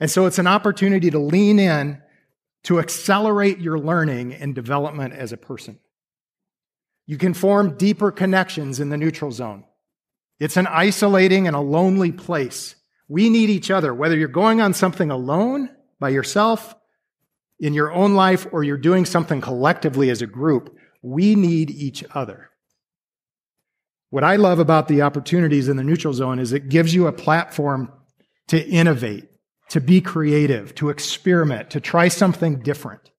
And 0.00 0.10
so 0.10 0.26
it's 0.26 0.38
an 0.38 0.46
opportunity 0.46 1.10
to 1.10 1.18
lean 1.18 1.58
in 1.58 2.02
to 2.64 2.78
accelerate 2.78 3.58
your 3.58 3.78
learning 3.78 4.34
and 4.34 4.54
development 4.54 5.14
as 5.14 5.32
a 5.32 5.36
person. 5.36 5.78
You 7.06 7.18
can 7.18 7.34
form 7.34 7.76
deeper 7.76 8.12
connections 8.12 8.78
in 8.78 8.88
the 8.88 8.96
neutral 8.96 9.32
zone. 9.32 9.64
It's 10.38 10.56
an 10.56 10.66
isolating 10.66 11.46
and 11.46 11.56
a 11.56 11.60
lonely 11.60 12.12
place. 12.12 12.76
We 13.08 13.30
need 13.30 13.50
each 13.50 13.70
other, 13.70 13.92
whether 13.92 14.16
you're 14.16 14.28
going 14.28 14.60
on 14.60 14.74
something 14.74 15.10
alone 15.10 15.70
by 15.98 16.10
yourself 16.10 16.74
in 17.62 17.72
your 17.72 17.92
own 17.92 18.14
life 18.14 18.46
or 18.50 18.64
you're 18.64 18.76
doing 18.76 19.06
something 19.06 19.40
collectively 19.40 20.10
as 20.10 20.20
a 20.20 20.26
group. 20.26 20.76
We 21.00 21.36
need 21.36 21.70
each 21.70 22.04
other. 22.12 22.50
What 24.10 24.24
I 24.24 24.36
love 24.36 24.58
about 24.58 24.88
the 24.88 25.02
opportunities 25.02 25.68
in 25.68 25.76
the 25.76 25.84
neutral 25.84 26.12
zone 26.12 26.38
is 26.38 26.52
it 26.52 26.68
gives 26.68 26.92
you 26.92 27.06
a 27.06 27.12
platform 27.12 27.90
to 28.48 28.62
innovate, 28.68 29.28
to 29.70 29.80
be 29.80 30.00
creative, 30.00 30.74
to 30.74 30.90
experiment, 30.90 31.70
to 31.70 31.80
try 31.80 32.08
something 32.08 32.60
different. 32.60 33.10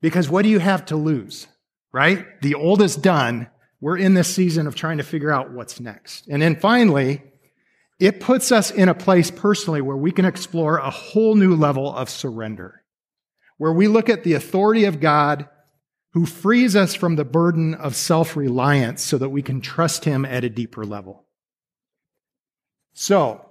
Because 0.00 0.30
what 0.30 0.42
do 0.42 0.48
you 0.48 0.60
have 0.60 0.86
to 0.86 0.96
lose, 0.96 1.48
right? 1.92 2.24
The 2.40 2.54
old 2.54 2.80
is 2.80 2.94
done. 2.94 3.48
We're 3.80 3.98
in 3.98 4.14
this 4.14 4.32
season 4.32 4.68
of 4.68 4.76
trying 4.76 4.98
to 4.98 5.04
figure 5.04 5.32
out 5.32 5.52
what's 5.52 5.80
next. 5.80 6.28
And 6.28 6.40
then 6.40 6.54
finally, 6.54 7.24
it 7.98 8.20
puts 8.20 8.52
us 8.52 8.70
in 8.70 8.88
a 8.88 8.94
place 8.94 9.32
personally 9.32 9.82
where 9.82 9.96
we 9.96 10.12
can 10.12 10.24
explore 10.24 10.78
a 10.78 10.88
whole 10.88 11.34
new 11.34 11.56
level 11.56 11.92
of 11.92 12.08
surrender, 12.08 12.84
where 13.58 13.72
we 13.72 13.88
look 13.88 14.08
at 14.08 14.24
the 14.24 14.32
authority 14.32 14.84
of 14.84 15.00
God 15.00 15.48
who 16.12 16.24
frees 16.24 16.74
us 16.74 16.94
from 16.94 17.16
the 17.16 17.24
burden 17.24 17.74
of 17.74 17.94
self 17.94 18.36
reliance 18.36 19.02
so 19.02 19.18
that 19.18 19.28
we 19.28 19.42
can 19.42 19.60
trust 19.60 20.04
Him 20.04 20.24
at 20.24 20.44
a 20.44 20.48
deeper 20.48 20.84
level. 20.84 21.26
So, 22.94 23.44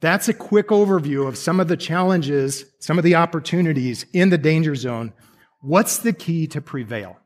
that's 0.00 0.28
a 0.28 0.34
quick 0.34 0.68
overview 0.68 1.26
of 1.26 1.38
some 1.38 1.60
of 1.60 1.68
the 1.68 1.76
challenges, 1.76 2.64
some 2.80 2.98
of 2.98 3.04
the 3.04 3.14
opportunities 3.14 4.04
in 4.12 4.30
the 4.30 4.38
danger 4.38 4.74
zone. 4.74 5.12
What's 5.60 5.98
the 5.98 6.12
key 6.12 6.48
to 6.48 6.60
prevail? 6.60 7.16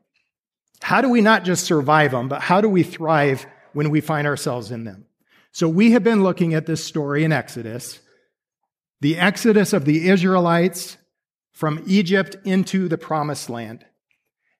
How 0.81 1.01
do 1.01 1.09
we 1.09 1.21
not 1.21 1.43
just 1.43 1.65
survive 1.65 2.11
them, 2.11 2.29
but 2.29 2.41
how 2.41 2.61
do 2.61 2.69
we 2.69 2.83
thrive 2.83 3.47
when 3.73 3.89
we 3.89 3.99
find 3.99 4.27
ourselves 4.27 4.71
in 4.71 4.83
them? 4.83 5.05
So 5.51 5.67
we 5.67 5.91
have 5.91 6.03
been 6.03 6.21
looking 6.21 6.53
at 6.53 6.67
this 6.67 6.83
story 6.83 7.23
in 7.23 7.31
Exodus, 7.31 7.99
the 9.01 9.17
exodus 9.17 9.73
of 9.73 9.85
the 9.85 10.09
Israelites 10.09 10.97
from 11.57 11.83
Egypt 11.87 12.35
into 12.45 12.87
the 12.87 12.99
promised 12.99 13.49
land. 13.49 13.83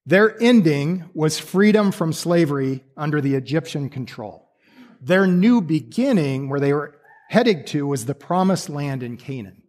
Their 0.08 0.36
ending 0.42 1.08
was 1.14 1.38
freedom 1.38 1.92
from 1.92 2.12
slavery 2.12 2.84
under 2.98 3.22
the 3.22 3.36
Egyptian 3.36 3.92
control. 3.92 4.50
Their 5.00 5.28
new 5.28 5.62
beginning, 5.62 6.50
where 6.50 6.60
they 6.60 6.74
were 6.74 6.96
headed 7.30 7.68
to 7.68 7.86
was 7.86 8.08
the 8.08 8.16
promised 8.16 8.68
land 8.68 9.04
in 9.04 9.16
Canaan. 9.18 9.62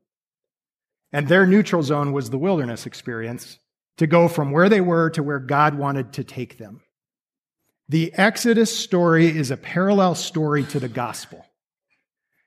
And 1.12 1.28
their 1.28 1.46
neutral 1.46 1.82
zone 1.82 2.12
was 2.12 2.30
the 2.30 2.38
wilderness 2.38 2.86
experience 2.86 3.58
to 3.98 4.06
go 4.06 4.26
from 4.26 4.50
where 4.50 4.70
they 4.70 4.80
were 4.80 5.10
to 5.10 5.22
where 5.22 5.38
God 5.38 5.74
wanted 5.74 6.14
to 6.14 6.24
take 6.24 6.56
them. 6.56 6.80
The 7.90 8.10
Exodus 8.14 8.74
story 8.74 9.26
is 9.26 9.50
a 9.50 9.58
parallel 9.58 10.14
story 10.14 10.64
to 10.64 10.80
the 10.80 10.88
gospel. 10.88 11.44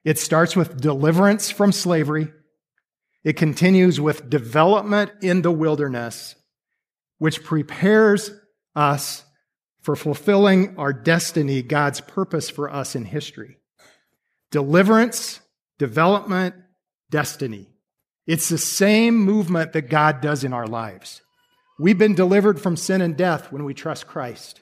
It 0.03 0.17
starts 0.17 0.55
with 0.55 0.81
deliverance 0.81 1.51
from 1.51 1.71
slavery. 1.71 2.31
It 3.23 3.33
continues 3.33 4.01
with 4.01 4.29
development 4.29 5.11
in 5.21 5.43
the 5.43 5.51
wilderness, 5.51 6.35
which 7.19 7.43
prepares 7.43 8.31
us 8.75 9.23
for 9.81 9.95
fulfilling 9.95 10.77
our 10.77 10.93
destiny, 10.93 11.61
God's 11.61 12.01
purpose 12.01 12.49
for 12.49 12.69
us 12.69 12.95
in 12.95 13.05
history. 13.05 13.57
deliverance, 14.51 15.39
development, 15.79 16.53
destiny. 17.09 17.69
It's 18.27 18.49
the 18.49 18.57
same 18.57 19.15
movement 19.15 19.71
that 19.71 19.89
God 19.89 20.19
does 20.19 20.43
in 20.43 20.51
our 20.51 20.67
lives. 20.67 21.21
We've 21.79 21.97
been 21.97 22.15
delivered 22.15 22.61
from 22.61 22.75
sin 22.75 23.01
and 23.01 23.15
death 23.15 23.51
when 23.51 23.63
we 23.63 23.73
trust 23.73 24.07
Christ. 24.07 24.61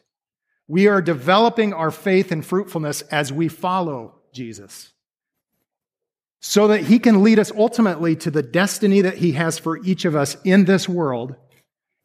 We 0.67 0.87
are 0.87 1.01
developing 1.01 1.73
our 1.73 1.89
faith 1.89 2.31
and 2.31 2.45
fruitfulness 2.45 3.01
as 3.01 3.33
we 3.33 3.47
follow 3.47 4.21
Jesus 4.31 4.91
so 6.41 6.67
that 6.67 6.83
he 6.83 6.99
can 6.99 7.23
lead 7.23 7.39
us 7.39 7.51
ultimately 7.51 8.15
to 8.15 8.31
the 8.31 8.43
destiny 8.43 9.01
that 9.01 9.17
he 9.17 9.33
has 9.33 9.57
for 9.57 9.77
each 9.83 10.05
of 10.05 10.15
us 10.15 10.37
in 10.43 10.65
this 10.65 10.87
world 10.87 11.35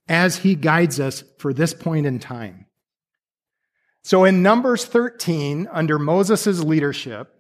as 0.08 0.38
he 0.38 0.54
guides 0.54 0.98
us 1.00 1.24
for 1.38 1.52
this 1.52 1.72
point 1.72 2.06
in 2.06 2.18
time. 2.18 2.66
So 4.02 4.24
in 4.24 4.42
Numbers 4.42 4.84
13, 4.84 5.68
under 5.72 5.98
Moses' 5.98 6.60
leadership, 6.60 7.30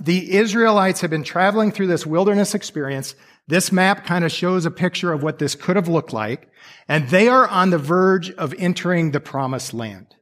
the 0.00 0.36
Israelites 0.36 1.00
have 1.00 1.10
been 1.10 1.24
traveling 1.24 1.72
through 1.72 1.88
this 1.88 2.06
wilderness 2.06 2.54
experience. 2.54 3.16
This 3.48 3.72
map 3.72 4.04
kind 4.06 4.24
of 4.24 4.30
shows 4.30 4.64
a 4.64 4.70
picture 4.70 5.12
of 5.12 5.22
what 5.22 5.38
this 5.38 5.56
could 5.56 5.74
have 5.74 5.88
looked 5.88 6.12
like. 6.12 6.48
And 6.86 7.08
they 7.08 7.28
are 7.28 7.48
on 7.48 7.70
the 7.70 7.78
verge 7.78 8.30
of 8.30 8.54
entering 8.56 9.10
the 9.10 9.20
promised 9.20 9.74
land. 9.74 10.14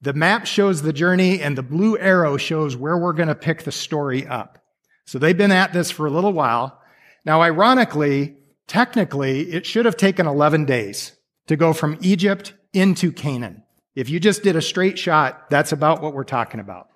The 0.00 0.14
map 0.14 0.46
shows 0.46 0.82
the 0.82 0.92
journey 0.92 1.40
and 1.40 1.56
the 1.56 1.62
blue 1.62 1.96
arrow 1.96 2.36
shows 2.36 2.76
where 2.76 2.98
we're 2.98 3.12
going 3.12 3.28
to 3.28 3.36
pick 3.36 3.62
the 3.62 3.70
story 3.70 4.26
up. 4.26 4.61
So 5.04 5.18
they've 5.18 5.36
been 5.36 5.52
at 5.52 5.72
this 5.72 5.90
for 5.90 6.06
a 6.06 6.10
little 6.10 6.32
while. 6.32 6.80
Now, 7.24 7.42
ironically, 7.42 8.36
technically, 8.66 9.52
it 9.52 9.66
should 9.66 9.84
have 9.84 9.96
taken 9.96 10.26
11 10.26 10.64
days 10.64 11.12
to 11.46 11.56
go 11.56 11.72
from 11.72 11.98
Egypt 12.00 12.54
into 12.72 13.12
Canaan. 13.12 13.62
If 13.94 14.08
you 14.08 14.20
just 14.20 14.42
did 14.42 14.56
a 14.56 14.62
straight 14.62 14.98
shot, 14.98 15.50
that's 15.50 15.72
about 15.72 16.02
what 16.02 16.14
we're 16.14 16.24
talking 16.24 16.60
about. 16.60 16.88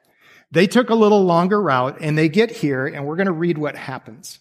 They 0.50 0.66
took 0.66 0.90
a 0.90 0.94
little 0.94 1.24
longer 1.24 1.60
route 1.60 1.98
and 2.00 2.16
they 2.16 2.28
get 2.28 2.50
here 2.50 2.86
and 2.86 3.06
we're 3.06 3.16
going 3.16 3.26
to 3.26 3.32
read 3.32 3.58
what 3.58 3.76
happens. 3.76 4.38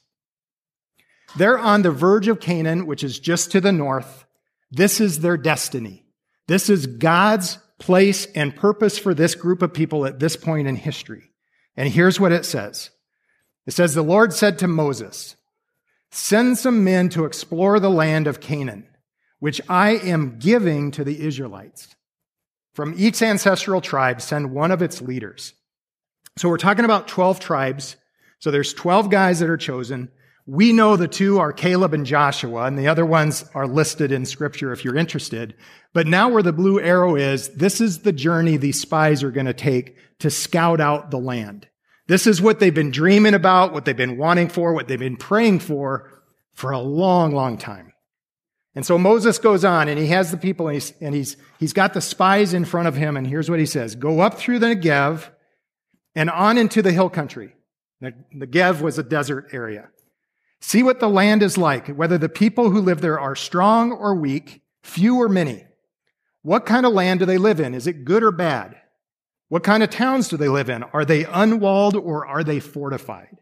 They're 1.38 1.60
on 1.60 1.81
the 1.81 1.91
verge 1.91 2.27
of 2.27 2.39
Canaan, 2.39 2.86
which 2.86 3.03
is 3.03 3.19
just 3.19 3.51
to 3.51 3.62
the 3.62 3.72
north. 3.72 4.25
This 4.72 5.01
is 5.01 5.19
their 5.19 5.38
destiny. 5.38 6.05
This 6.48 6.69
is 6.69 6.86
God's 6.86 7.57
place 7.79 8.25
and 8.27 8.55
purpose 8.55 8.98
for 8.98 9.13
this 9.13 9.36
group 9.36 9.62
of 9.62 9.74
people 9.74 10.05
at 10.05 10.19
this 10.19 10.38
point 10.38 10.67
in 10.67 10.75
history. 10.75 11.31
And 11.75 11.89
here's 11.89 12.19
what 12.19 12.31
it 12.31 12.45
says. 12.45 12.91
It 13.65 13.72
says, 13.72 13.93
The 13.93 14.01
Lord 14.01 14.34
said 14.34 14.60
to 14.60 14.67
Moses, 14.67 15.36
Send 16.12 16.57
some 16.57 16.84
men 16.84 17.10
to 17.10 17.25
explore 17.25 17.79
the 17.79 17.89
land 17.89 18.27
of 18.27 18.39
Canaan, 18.39 18.88
which 19.39 19.60
I 19.67 19.91
am 19.98 20.39
giving 20.39 20.91
to 20.91 21.03
the 21.03 21.25
Israelites. 21.25 21.95
From 22.74 22.93
each 22.98 23.22
ancestral 23.22 23.81
tribe, 23.81 24.22
send 24.22 24.51
one 24.51 24.72
of 24.72 24.81
its 24.81 25.01
leaders. 25.01 25.53
So 26.38 26.50
we're 26.50 26.57
talking 26.57 26.86
about 26.86 27.07
12 27.07 27.39
tribes. 27.39 27.95
So 28.39 28.51
there's 28.51 28.74
12 28.74 29.10
guys 29.10 29.39
that 29.39 29.50
are 29.50 29.57
chosen. 29.57 30.12
We 30.45 30.74
know 30.74 30.95
the 30.95 31.07
two 31.07 31.39
are 31.39 31.51
Caleb 31.51 31.93
and 31.93 32.05
Joshua, 32.05 32.65
and 32.65 32.77
the 32.77 32.88
other 32.88 33.05
ones 33.05 33.45
are 33.55 33.65
listed 33.65 34.12
in 34.12 34.25
scripture 34.25 34.72
if 34.72 34.86
you're 34.86 34.98
interested. 34.98 35.55
But 35.93 36.05
now 36.05 36.29
where 36.29 36.43
the 36.43 36.53
blue 36.53 36.79
arrow 36.79 37.15
is, 37.15 37.50
this 37.50 37.81
is 37.81 38.00
the 38.00 38.12
journey 38.12 38.57
these 38.57 38.79
spies 38.79 39.24
are 39.24 39.31
going 39.31 39.48
to 39.48 39.53
take 39.53 39.98
to 40.19 40.29
scout 40.29 40.79
out 40.79 41.10
the 41.10 41.17
land. 41.17 41.67
This 42.07 42.27
is 42.27 42.41
what 42.41 42.59
they've 42.59 42.74
been 42.74 42.91
dreaming 42.91 43.33
about, 43.33 43.74
what 43.74 43.85
they've 43.85 43.97
been 43.97 44.17
wanting 44.17 44.50
for, 44.50 44.74
what 44.74 44.88
they've 44.88 45.00
been 45.00 45.17
praying 45.17 45.59
for 45.59 46.12
for 46.53 46.71
a 46.71 46.79
long, 46.79 47.33
long 47.33 47.57
time. 47.57 47.93
And 48.75 48.85
so 48.85 48.97
Moses 48.97 49.39
goes 49.39 49.63
on 49.63 49.88
and 49.88 49.97
he 49.97 50.07
has 50.07 50.31
the 50.31 50.38
people 50.38 50.67
and 50.67 50.75
he's, 50.75 50.93
and 51.00 51.15
he's, 51.15 51.38
he's 51.59 51.74
got 51.74 51.93
the 51.93 52.01
spies 52.01 52.53
in 52.53 52.65
front 52.65 52.88
of 52.88 52.95
him. 52.95 53.15
And 53.15 53.25
here's 53.25 53.50
what 53.50 53.59
he 53.59 53.65
says 53.65 53.95
Go 53.95 54.19
up 54.19 54.35
through 54.35 54.59
the 54.59 54.67
Negev 54.67 55.29
and 56.13 56.29
on 56.29 56.57
into 56.57 56.81
the 56.81 56.91
hill 56.91 57.09
country. 57.09 57.55
The 58.01 58.13
Negev 58.33 58.81
was 58.81 59.00
a 59.00 59.03
desert 59.03 59.47
area. 59.53 59.89
See 60.59 60.83
what 60.83 61.00
the 61.00 61.09
land 61.09 61.41
is 61.41 61.57
like, 61.57 61.88
whether 61.88 62.17
the 62.17 62.29
people 62.29 62.69
who 62.69 62.81
live 62.81 63.01
there 63.01 63.20
are 63.20 63.35
strong 63.35 63.91
or 63.91 64.15
weak, 64.15 64.61
few 64.83 65.22
or 65.22 65.29
many. 65.29 65.65
What 66.41 66.65
kind 66.65 66.85
of 66.85 66.94
land 66.94 67.20
do 67.20 67.25
they 67.25 67.37
live 67.37 67.59
in? 67.59 67.74
Is 67.74 67.87
it 67.87 68.05
good 68.05 68.24
or 68.24 68.31
bad? 68.31 68.75
What 69.48 69.64
kind 69.64 69.84
of 69.84 69.90
towns 69.90 70.27
do 70.27 70.38
they 70.38 70.48
live 70.48 70.70
in? 70.70 70.84
Are 70.84 71.05
they 71.05 71.25
unwalled 71.25 71.96
or 71.96 72.25
are 72.25 72.44
they 72.44 72.60
fortified? 72.60 73.38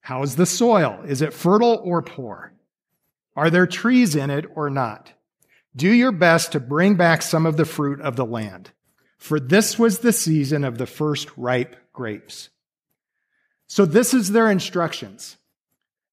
How 0.00 0.22
is 0.22 0.36
the 0.36 0.46
soil? 0.46 1.02
Is 1.06 1.22
it 1.22 1.32
fertile 1.32 1.80
or 1.84 2.02
poor? 2.02 2.52
Are 3.34 3.50
there 3.50 3.66
trees 3.66 4.14
in 4.14 4.30
it 4.30 4.46
or 4.54 4.68
not? 4.68 5.12
Do 5.74 5.90
your 5.90 6.12
best 6.12 6.52
to 6.52 6.60
bring 6.60 6.96
back 6.96 7.22
some 7.22 7.46
of 7.46 7.56
the 7.56 7.64
fruit 7.64 8.00
of 8.00 8.16
the 8.16 8.26
land, 8.26 8.72
for 9.16 9.40
this 9.40 9.78
was 9.78 10.00
the 10.00 10.12
season 10.12 10.64
of 10.64 10.76
the 10.76 10.86
first 10.86 11.30
ripe 11.36 11.76
grapes. 11.92 12.50
So, 13.68 13.86
this 13.86 14.12
is 14.12 14.32
their 14.32 14.50
instructions. 14.50 15.38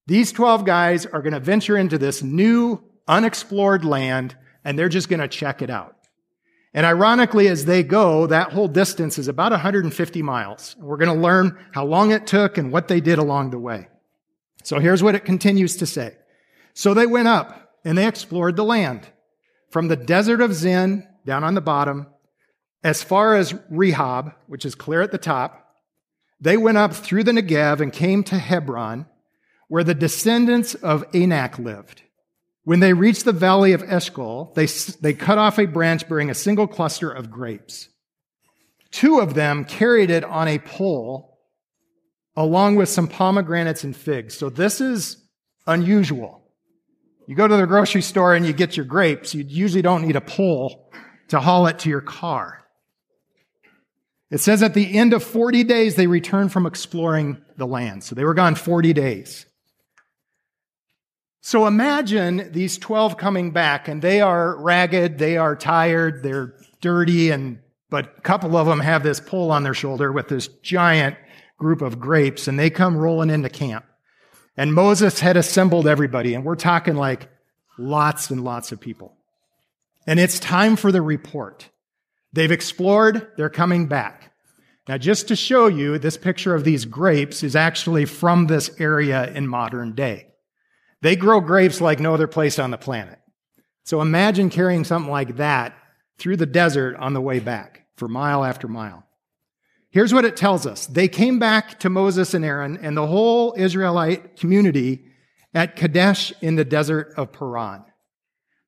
These 0.06 0.32
12 0.32 0.64
guys 0.64 1.04
are 1.04 1.20
going 1.20 1.34
to 1.34 1.40
venture 1.40 1.76
into 1.76 1.98
this 1.98 2.22
new, 2.22 2.82
unexplored 3.06 3.84
land, 3.84 4.34
and 4.64 4.78
they're 4.78 4.88
just 4.88 5.10
going 5.10 5.20
to 5.20 5.28
check 5.28 5.60
it 5.60 5.68
out. 5.68 5.96
And 6.72 6.86
ironically, 6.86 7.48
as 7.48 7.64
they 7.64 7.82
go, 7.82 8.26
that 8.28 8.52
whole 8.52 8.68
distance 8.68 9.18
is 9.18 9.26
about 9.26 9.50
150 9.50 10.22
miles. 10.22 10.76
We're 10.78 10.98
going 10.98 11.14
to 11.14 11.20
learn 11.20 11.58
how 11.72 11.84
long 11.84 12.12
it 12.12 12.26
took 12.26 12.58
and 12.58 12.70
what 12.70 12.88
they 12.88 13.00
did 13.00 13.18
along 13.18 13.50
the 13.50 13.58
way. 13.58 13.88
So 14.62 14.78
here's 14.78 15.02
what 15.02 15.14
it 15.14 15.24
continues 15.24 15.76
to 15.78 15.86
say. 15.86 16.16
So 16.74 16.94
they 16.94 17.06
went 17.06 17.28
up 17.28 17.72
and 17.84 17.98
they 17.98 18.06
explored 18.06 18.56
the 18.56 18.64
land 18.64 19.08
from 19.70 19.88
the 19.88 19.96
desert 19.96 20.40
of 20.40 20.54
Zin 20.54 21.06
down 21.26 21.42
on 21.42 21.54
the 21.54 21.60
bottom 21.60 22.06
as 22.84 23.02
far 23.02 23.36
as 23.36 23.52
Rehob, 23.52 24.34
which 24.46 24.64
is 24.64 24.74
clear 24.74 25.02
at 25.02 25.12
the 25.12 25.18
top. 25.18 25.74
They 26.40 26.56
went 26.56 26.78
up 26.78 26.94
through 26.94 27.24
the 27.24 27.32
Negev 27.32 27.80
and 27.80 27.92
came 27.92 28.24
to 28.24 28.38
Hebron, 28.38 29.06
where 29.68 29.84
the 29.84 29.94
descendants 29.94 30.74
of 30.74 31.04
Anak 31.14 31.58
lived. 31.58 32.02
When 32.64 32.80
they 32.80 32.92
reached 32.92 33.24
the 33.24 33.32
valley 33.32 33.72
of 33.72 33.82
Eshcol, 33.82 34.52
they, 34.54 34.66
they 35.00 35.14
cut 35.14 35.38
off 35.38 35.58
a 35.58 35.66
branch 35.66 36.08
bearing 36.08 36.30
a 36.30 36.34
single 36.34 36.66
cluster 36.66 37.10
of 37.10 37.30
grapes. 37.30 37.88
Two 38.90 39.20
of 39.20 39.34
them 39.34 39.64
carried 39.64 40.10
it 40.10 40.24
on 40.24 40.48
a 40.48 40.58
pole 40.58 41.38
along 42.36 42.76
with 42.76 42.88
some 42.88 43.08
pomegranates 43.08 43.84
and 43.84 43.96
figs. 43.96 44.36
So 44.36 44.50
this 44.50 44.80
is 44.80 45.16
unusual. 45.66 46.42
You 47.26 47.34
go 47.34 47.46
to 47.46 47.56
the 47.56 47.66
grocery 47.66 48.02
store 48.02 48.34
and 48.34 48.44
you 48.44 48.52
get 48.52 48.76
your 48.76 48.86
grapes. 48.86 49.34
You 49.34 49.44
usually 49.46 49.82
don't 49.82 50.02
need 50.02 50.16
a 50.16 50.20
pole 50.20 50.90
to 51.28 51.40
haul 51.40 51.66
it 51.66 51.78
to 51.80 51.88
your 51.88 52.00
car. 52.00 52.60
It 54.30 54.38
says 54.38 54.62
at 54.62 54.74
the 54.74 54.96
end 54.96 55.12
of 55.12 55.24
40 55.24 55.64
days, 55.64 55.96
they 55.96 56.06
returned 56.06 56.52
from 56.52 56.66
exploring 56.66 57.42
the 57.56 57.66
land. 57.66 58.04
So 58.04 58.14
they 58.14 58.24
were 58.24 58.34
gone 58.34 58.54
40 58.54 58.92
days. 58.92 59.46
So 61.42 61.66
imagine 61.66 62.50
these 62.52 62.76
12 62.78 63.16
coming 63.16 63.50
back 63.50 63.88
and 63.88 64.02
they 64.02 64.20
are 64.20 64.56
ragged, 64.60 65.18
they 65.18 65.36
are 65.38 65.56
tired, 65.56 66.22
they're 66.22 66.54
dirty, 66.80 67.30
and, 67.30 67.58
but 67.88 68.14
a 68.18 68.20
couple 68.20 68.56
of 68.56 68.66
them 68.66 68.80
have 68.80 69.02
this 69.02 69.20
pole 69.20 69.50
on 69.50 69.62
their 69.62 69.74
shoulder 69.74 70.12
with 70.12 70.28
this 70.28 70.48
giant 70.62 71.16
group 71.58 71.80
of 71.80 71.98
grapes 71.98 72.46
and 72.46 72.58
they 72.58 72.68
come 72.68 72.96
rolling 72.96 73.30
into 73.30 73.48
camp. 73.48 73.84
And 74.56 74.74
Moses 74.74 75.20
had 75.20 75.36
assembled 75.36 75.86
everybody 75.86 76.34
and 76.34 76.44
we're 76.44 76.56
talking 76.56 76.96
like 76.96 77.30
lots 77.78 78.30
and 78.30 78.44
lots 78.44 78.70
of 78.72 78.80
people. 78.80 79.16
And 80.06 80.20
it's 80.20 80.38
time 80.38 80.76
for 80.76 80.92
the 80.92 81.02
report. 81.02 81.70
They've 82.32 82.50
explored, 82.50 83.32
they're 83.36 83.48
coming 83.48 83.86
back. 83.86 84.32
Now, 84.88 84.98
just 84.98 85.28
to 85.28 85.36
show 85.36 85.68
you, 85.68 85.98
this 85.98 86.16
picture 86.16 86.54
of 86.54 86.64
these 86.64 86.84
grapes 86.84 87.42
is 87.42 87.54
actually 87.54 88.06
from 88.06 88.46
this 88.46 88.70
area 88.78 89.30
in 89.32 89.46
modern 89.46 89.94
day. 89.94 90.29
They 91.02 91.16
grow 91.16 91.40
grapes 91.40 91.80
like 91.80 92.00
no 92.00 92.14
other 92.14 92.26
place 92.26 92.58
on 92.58 92.70
the 92.70 92.78
planet. 92.78 93.18
So 93.84 94.00
imagine 94.00 94.50
carrying 94.50 94.84
something 94.84 95.10
like 95.10 95.36
that 95.36 95.74
through 96.18 96.36
the 96.36 96.46
desert 96.46 96.96
on 96.96 97.14
the 97.14 97.20
way 97.20 97.40
back 97.40 97.86
for 97.96 98.08
mile 98.08 98.44
after 98.44 98.68
mile. 98.68 99.04
Here's 99.90 100.14
what 100.14 100.24
it 100.24 100.36
tells 100.36 100.66
us. 100.66 100.86
They 100.86 101.08
came 101.08 101.38
back 101.38 101.80
to 101.80 101.90
Moses 101.90 102.34
and 102.34 102.44
Aaron 102.44 102.78
and 102.80 102.96
the 102.96 103.06
whole 103.06 103.54
Israelite 103.56 104.36
community 104.36 105.06
at 105.52 105.74
Kadesh 105.74 106.32
in 106.40 106.54
the 106.54 106.64
desert 106.64 107.14
of 107.16 107.32
Paran. 107.32 107.84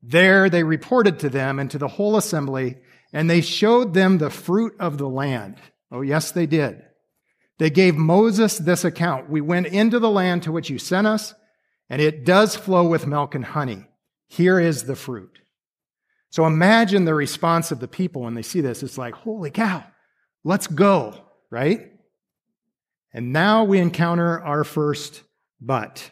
There 0.02 0.50
they 0.50 0.64
reported 0.64 1.20
to 1.20 1.28
them 1.28 1.60
and 1.60 1.70
to 1.70 1.78
the 1.78 1.86
whole 1.86 2.16
assembly, 2.16 2.78
and 3.12 3.30
they 3.30 3.40
showed 3.40 3.94
them 3.94 4.18
the 4.18 4.30
fruit 4.30 4.74
of 4.80 4.98
the 4.98 5.08
land. 5.08 5.58
Oh, 5.92 6.00
yes, 6.00 6.32
they 6.32 6.46
did. 6.46 6.82
They 7.58 7.70
gave 7.70 7.94
Moses 7.94 8.58
this 8.58 8.84
account. 8.84 9.30
We 9.30 9.40
went 9.40 9.68
into 9.68 10.00
the 10.00 10.10
land 10.10 10.42
to 10.44 10.52
which 10.52 10.70
you 10.70 10.78
sent 10.78 11.06
us, 11.06 11.34
and 11.88 12.00
it 12.00 12.24
does 12.24 12.56
flow 12.56 12.86
with 12.86 13.06
milk 13.06 13.34
and 13.34 13.44
honey. 13.44 13.86
Here 14.28 14.58
is 14.58 14.84
the 14.84 14.96
fruit. 14.96 15.40
So 16.30 16.46
imagine 16.46 17.04
the 17.04 17.14
response 17.14 17.70
of 17.70 17.80
the 17.80 17.88
people 17.88 18.22
when 18.22 18.34
they 18.34 18.42
see 18.42 18.62
this. 18.62 18.82
It's 18.82 18.96
like, 18.96 19.14
holy 19.14 19.50
cow, 19.50 19.84
let's 20.44 20.66
go, 20.66 21.14
right? 21.50 21.92
And 23.12 23.32
now 23.32 23.64
we 23.64 23.78
encounter 23.78 24.40
our 24.40 24.64
first 24.64 25.22
but. 25.60 26.10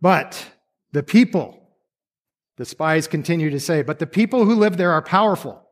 But 0.00 0.42
the 0.92 1.02
people, 1.02 1.60
the 2.56 2.64
spies 2.64 3.06
continue 3.06 3.50
to 3.50 3.60
say, 3.60 3.82
but 3.82 3.98
the 3.98 4.06
people 4.06 4.46
who 4.46 4.54
live 4.54 4.78
there 4.78 4.92
are 4.92 5.02
powerful. 5.02 5.62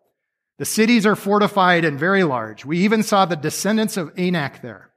The 0.59 0.67
cities 0.67 1.07
are 1.07 1.17
fortified 1.17 1.85
and 1.85 1.99
very 1.99 2.23
large. 2.23 2.65
We 2.67 2.81
even 2.81 3.03
saw 3.03 3.25
the 3.25 3.37
descendants 3.37 3.97
of 3.97 4.13
Anak 4.19 4.61
there. 4.61 4.91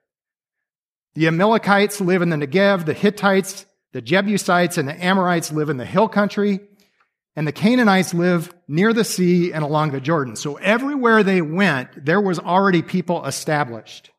The 1.15 1.27
Amalekites 1.27 2.01
live 2.01 2.21
in 2.21 2.30
the 2.30 2.36
Negev, 2.36 2.86
the 2.86 2.93
Hittites, 2.93 3.65
the 3.93 4.02
Jebusites, 4.02 4.78
and 4.78 4.88
the 4.88 5.04
Amorites 5.04 5.52
live 5.52 5.69
in 5.69 5.78
the 5.78 5.86
hill 5.86 6.08
country, 6.08 6.60
and 7.36 7.47
the 7.47 7.52
Canaanites 7.52 8.13
live 8.13 8.54
near 8.67 8.93
the 8.93 9.04
sea 9.04 9.54
and 9.54 9.63
along 9.63 9.91
the 9.91 10.02
Jordan. 10.02 10.36
So 10.36 10.56
everywhere 10.56 11.23
they 11.23 11.41
went, 11.41 12.06
there 12.06 12.19
was 12.19 12.39
already 12.39 12.82
people 12.82 13.26
established. 13.26 14.12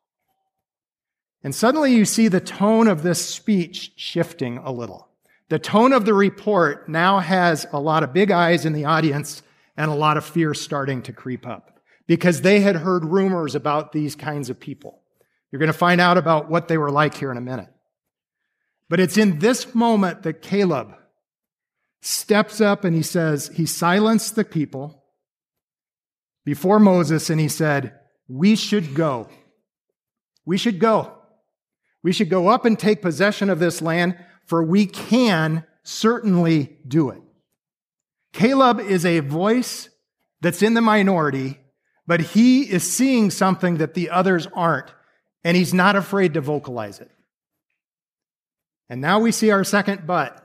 And 1.43 1.53
suddenly 1.53 1.93
you 1.93 2.05
see 2.05 2.27
the 2.27 2.41
tone 2.41 2.87
of 2.87 3.03
this 3.03 3.25
speech 3.25 3.93
shifting 3.95 4.57
a 4.57 4.71
little. 4.71 5.09
The 5.49 5.59
tone 5.59 5.93
of 5.93 6.05
the 6.05 6.13
report 6.13 6.87
now 6.87 7.19
has 7.19 7.65
a 7.71 7.79
lot 7.79 8.03
of 8.03 8.13
big 8.13 8.31
eyes 8.31 8.65
in 8.65 8.73
the 8.73 8.85
audience 8.85 9.41
and 9.75 9.89
a 9.89 9.95
lot 9.95 10.17
of 10.17 10.25
fear 10.25 10.53
starting 10.53 11.01
to 11.03 11.13
creep 11.13 11.47
up 11.47 11.79
because 12.07 12.41
they 12.41 12.59
had 12.59 12.75
heard 12.75 13.05
rumors 13.05 13.55
about 13.55 13.91
these 13.91 14.15
kinds 14.15 14.49
of 14.49 14.59
people. 14.59 15.01
You're 15.51 15.59
going 15.59 15.67
to 15.67 15.73
find 15.73 15.99
out 15.99 16.17
about 16.17 16.49
what 16.49 16.67
they 16.67 16.77
were 16.77 16.91
like 16.91 17.15
here 17.15 17.31
in 17.31 17.37
a 17.37 17.41
minute. 17.41 17.69
But 18.89 18.99
it's 18.99 19.17
in 19.17 19.39
this 19.39 19.75
moment 19.75 20.23
that 20.23 20.41
Caleb 20.41 20.95
steps 22.01 22.59
up 22.59 22.83
and 22.83 22.95
he 22.95 23.03
says, 23.03 23.51
he 23.53 23.65
silenced 23.65 24.35
the 24.35 24.43
people 24.43 25.03
before 26.43 26.79
Moses 26.79 27.29
and 27.29 27.39
he 27.39 27.47
said, 27.47 27.93
We 28.27 28.55
should 28.55 28.95
go. 28.95 29.29
We 30.45 30.57
should 30.57 30.79
go. 30.79 31.13
We 32.01 32.11
should 32.11 32.29
go 32.29 32.47
up 32.47 32.65
and 32.65 32.79
take 32.79 33.01
possession 33.01 33.49
of 33.49 33.59
this 33.59 33.81
land, 33.81 34.17
for 34.45 34.63
we 34.63 34.85
can 34.85 35.65
certainly 35.83 36.77
do 36.87 37.09
it. 37.09 37.21
Caleb 38.33 38.79
is 38.79 39.05
a 39.05 39.19
voice 39.19 39.89
that's 40.41 40.63
in 40.63 40.73
the 40.73 40.81
minority, 40.81 41.59
but 42.07 42.21
he 42.21 42.61
is 42.61 42.89
seeing 42.89 43.29
something 43.29 43.77
that 43.77 43.93
the 43.93 44.09
others 44.09 44.47
aren't, 44.55 44.91
and 45.43 45.57
he's 45.57 45.73
not 45.73 45.95
afraid 45.95 46.33
to 46.35 46.41
vocalize 46.41 46.99
it. 46.99 47.11
And 48.89 49.01
now 49.01 49.19
we 49.19 49.31
see 49.31 49.51
our 49.51 49.63
second 49.63 50.07
but. 50.07 50.43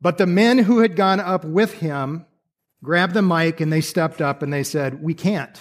But 0.00 0.18
the 0.18 0.26
men 0.26 0.58
who 0.58 0.80
had 0.80 0.96
gone 0.96 1.20
up 1.20 1.44
with 1.44 1.74
him 1.74 2.26
grabbed 2.82 3.14
the 3.14 3.22
mic 3.22 3.60
and 3.60 3.72
they 3.72 3.80
stepped 3.80 4.20
up 4.20 4.42
and 4.42 4.52
they 4.52 4.62
said, 4.62 5.02
We 5.02 5.14
can't. 5.14 5.58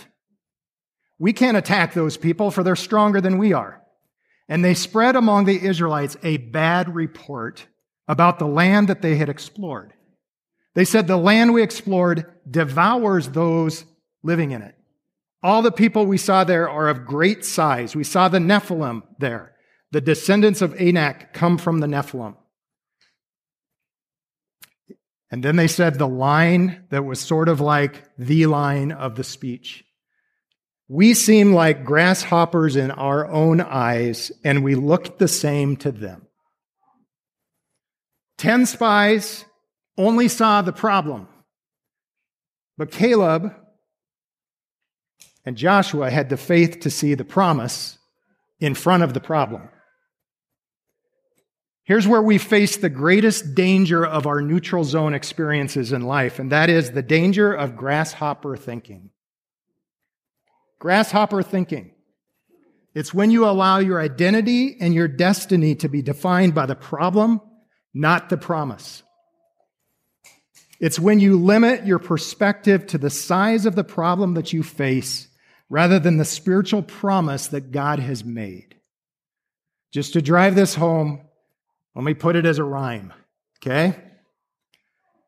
We 1.18 1.32
can't 1.32 1.56
attack 1.56 1.94
those 1.94 2.18
people, 2.18 2.52
for 2.52 2.64
they're 2.64 2.76
stronger 2.76 3.22
than 3.22 3.38
we 3.38 3.54
are. 3.54 3.82
And 4.50 4.64
they 4.64 4.74
spread 4.74 5.16
among 5.16 5.46
the 5.46 5.64
Israelites 5.66 6.18
a 6.22 6.38
bad 6.38 6.94
report 6.94 7.66
about 8.08 8.40
the 8.40 8.48
land 8.48 8.90
that 8.90 9.02
they 9.02 9.16
had 9.16 9.30
explored. 9.30 9.94
They 10.76 10.84
said, 10.84 11.08
The 11.08 11.18
land 11.18 11.54
we 11.54 11.64
explored 11.64 12.26
devours 12.50 13.30
those 13.30 13.86
living 14.22 14.52
in 14.52 14.62
it. 14.62 14.76
All 15.42 15.62
the 15.62 15.72
people 15.72 16.06
we 16.06 16.18
saw 16.18 16.44
there 16.44 16.70
are 16.70 16.90
of 16.90 17.06
great 17.06 17.46
size. 17.46 17.96
We 17.96 18.04
saw 18.04 18.28
the 18.28 18.40
Nephilim 18.40 19.04
there. 19.20 19.53
The 19.94 20.02
descendants 20.02 20.64
of 20.64 20.74
Anak 20.82 21.34
come 21.34 21.60
from 21.60 21.78
the 21.78 21.86
Nephilim. 21.86 22.36
And 25.30 25.44
then 25.44 25.56
they 25.56 25.68
said 25.68 26.00
the 26.00 26.08
line 26.08 26.86
that 26.90 27.06
was 27.06 27.20
sort 27.20 27.48
of 27.48 27.62
like 27.62 28.04
the 28.18 28.48
line 28.48 28.92
of 28.92 29.16
the 29.16 29.24
speech. 29.24 29.84
We 30.88 31.14
seem 31.14 31.54
like 31.54 31.86
grasshoppers 31.86 32.76
in 32.76 32.90
our 32.90 33.28
own 33.28 33.62
eyes, 33.62 34.32
and 34.44 34.64
we 34.64 34.74
looked 34.74 35.20
the 35.20 35.28
same 35.28 35.78
to 35.78 35.92
them. 35.92 36.26
Ten 38.40 38.66
spies 38.66 39.46
only 39.96 40.28
saw 40.28 40.64
the 40.64 40.74
problem, 40.74 41.28
but 42.80 42.90
Caleb 42.90 43.54
and 45.46 45.56
Joshua 45.56 46.10
had 46.10 46.30
the 46.30 46.38
faith 46.38 46.80
to 46.80 46.90
see 46.90 47.14
the 47.14 47.24
promise 47.24 48.00
in 48.60 48.74
front 48.74 49.04
of 49.04 49.14
the 49.14 49.20
problem. 49.20 49.70
Here's 51.86 52.08
where 52.08 52.22
we 52.22 52.38
face 52.38 52.78
the 52.78 52.90
greatest 52.90 53.56
danger 53.56 54.06
of 54.06 54.26
our 54.26 54.42
neutral 54.42 54.86
zone 54.86 55.14
experiences 55.14 55.92
in 55.92 56.02
life, 56.04 56.40
and 56.40 56.52
that 56.52 56.70
is 56.70 56.92
the 56.92 57.02
danger 57.02 57.52
of 57.54 57.76
grasshopper 57.76 58.56
thinking. 58.56 59.10
Grasshopper 60.80 61.44
thinking. 61.44 61.92
It's 62.96 63.14
when 63.14 63.32
you 63.32 63.46
allow 63.46 63.80
your 63.80 64.00
identity 64.00 64.78
and 64.80 64.94
your 64.94 65.08
destiny 65.08 65.76
to 65.76 65.90
be 65.90 66.02
defined 66.02 66.56
by 66.56 66.68
the 66.68 66.76
problem, 66.76 67.42
not 67.94 68.30
the 68.30 68.38
promise. 68.38 69.04
It's 70.80 71.00
when 71.00 71.20
you 71.20 71.38
limit 71.38 71.86
your 71.86 72.00
perspective 72.00 72.88
to 72.88 72.98
the 72.98 73.10
size 73.10 73.66
of 73.66 73.76
the 73.76 73.84
problem 73.84 74.36
that 74.36 74.54
you 74.54 74.64
face 74.64 75.28
rather 75.70 76.00
than 76.00 76.18
the 76.18 76.26
spiritual 76.26 76.84
promise 76.84 77.48
that 77.48 77.72
God 77.72 78.00
has 78.00 78.24
made. 78.24 78.76
Just 79.92 80.14
to 80.14 80.22
drive 80.22 80.56
this 80.56 80.76
home, 80.76 81.22
let 81.96 82.04
me 82.04 82.14
put 82.14 82.36
it 82.36 82.46
as 82.46 82.60
a 82.60 82.64
rhyme, 82.64 83.14
okay? 83.60 83.96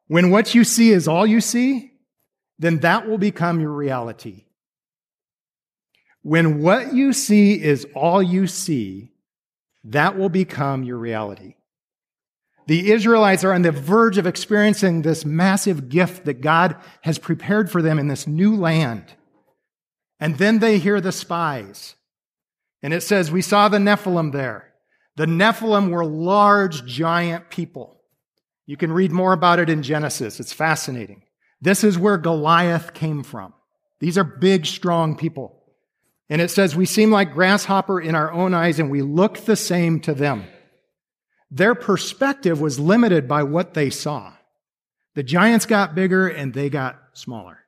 When 0.07 0.29
what 0.29 0.55
you 0.55 0.63
see 0.63 0.91
is 0.91 1.07
all 1.07 1.25
you 1.25 1.41
see, 1.41 1.91
then 2.59 2.79
that 2.79 3.07
will 3.07 3.17
become 3.17 3.59
your 3.59 3.71
reality. 3.71 4.45
When 6.21 6.61
what 6.61 6.93
you 6.93 7.13
see 7.13 7.61
is 7.61 7.85
all 7.93 8.21
you 8.21 8.47
see, 8.47 9.11
that 9.83 10.17
will 10.17 10.29
become 10.29 10.83
your 10.83 10.97
reality. 10.97 11.55
The 12.67 12.91
Israelites 12.91 13.43
are 13.43 13.53
on 13.53 13.61
the 13.61 13.71
verge 13.71 14.17
of 14.17 14.25
experiencing 14.25 15.01
this 15.01 15.23
massive 15.23 15.87
gift 15.87 16.25
that 16.25 16.41
God 16.41 16.75
has 17.01 17.19
prepared 17.19 17.69
for 17.69 17.81
them 17.81 17.99
in 17.99 18.07
this 18.07 18.25
new 18.25 18.55
land. 18.55 19.13
And 20.19 20.37
then 20.39 20.59
they 20.59 20.79
hear 20.79 20.99
the 20.99 21.11
spies. 21.11 21.95
And 22.81 22.93
it 22.93 23.01
says, 23.01 23.31
We 23.31 23.43
saw 23.43 23.69
the 23.69 23.77
Nephilim 23.77 24.31
there. 24.31 24.73
The 25.15 25.25
Nephilim 25.25 25.89
were 25.89 26.05
large, 26.05 26.85
giant 26.85 27.49
people. 27.49 28.01
You 28.65 28.77
can 28.77 28.91
read 28.91 29.11
more 29.11 29.33
about 29.33 29.59
it 29.59 29.69
in 29.69 29.83
Genesis. 29.83 30.39
It's 30.39 30.53
fascinating. 30.53 31.23
This 31.61 31.83
is 31.83 31.97
where 31.97 32.17
Goliath 32.17 32.93
came 32.93 33.23
from. 33.23 33.53
These 33.99 34.17
are 34.17 34.23
big, 34.23 34.65
strong 34.65 35.15
people. 35.15 35.63
And 36.29 36.41
it 36.41 36.51
says, 36.51 36.75
We 36.75 36.85
seem 36.85 37.11
like 37.11 37.33
grasshopper 37.33 38.01
in 38.01 38.15
our 38.15 38.31
own 38.31 38.53
eyes, 38.53 38.79
and 38.79 38.89
we 38.89 39.01
look 39.01 39.37
the 39.39 39.55
same 39.55 39.99
to 40.01 40.13
them. 40.13 40.45
Their 41.51 41.75
perspective 41.75 42.59
was 42.59 42.79
limited 42.79 43.27
by 43.27 43.43
what 43.43 43.73
they 43.73 43.89
saw. 43.89 44.33
The 45.13 45.23
giants 45.23 45.65
got 45.65 45.95
bigger 45.95 46.27
and 46.27 46.53
they 46.53 46.69
got 46.69 46.99
smaller. 47.13 47.59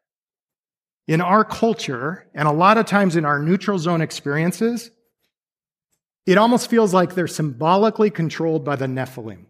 In 1.08 1.22
our 1.22 1.46
culture, 1.46 2.28
and 2.34 2.48
a 2.48 2.52
lot 2.52 2.78
of 2.78 2.86
times 2.86 3.16
in 3.16 3.24
our 3.24 3.40
neutral 3.40 3.80
zone 3.80 4.02
experiences, 4.02 4.92
it 6.28 6.38
almost 6.38 6.70
feels 6.70 6.94
like 6.94 7.16
they're 7.16 7.26
symbolically 7.26 8.12
controlled 8.12 8.66
by 8.66 8.76
the 8.76 8.86
Nephilim. 8.86 9.46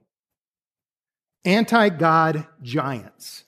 Anti 1.43 1.89
God 1.89 2.45
giants, 2.61 3.43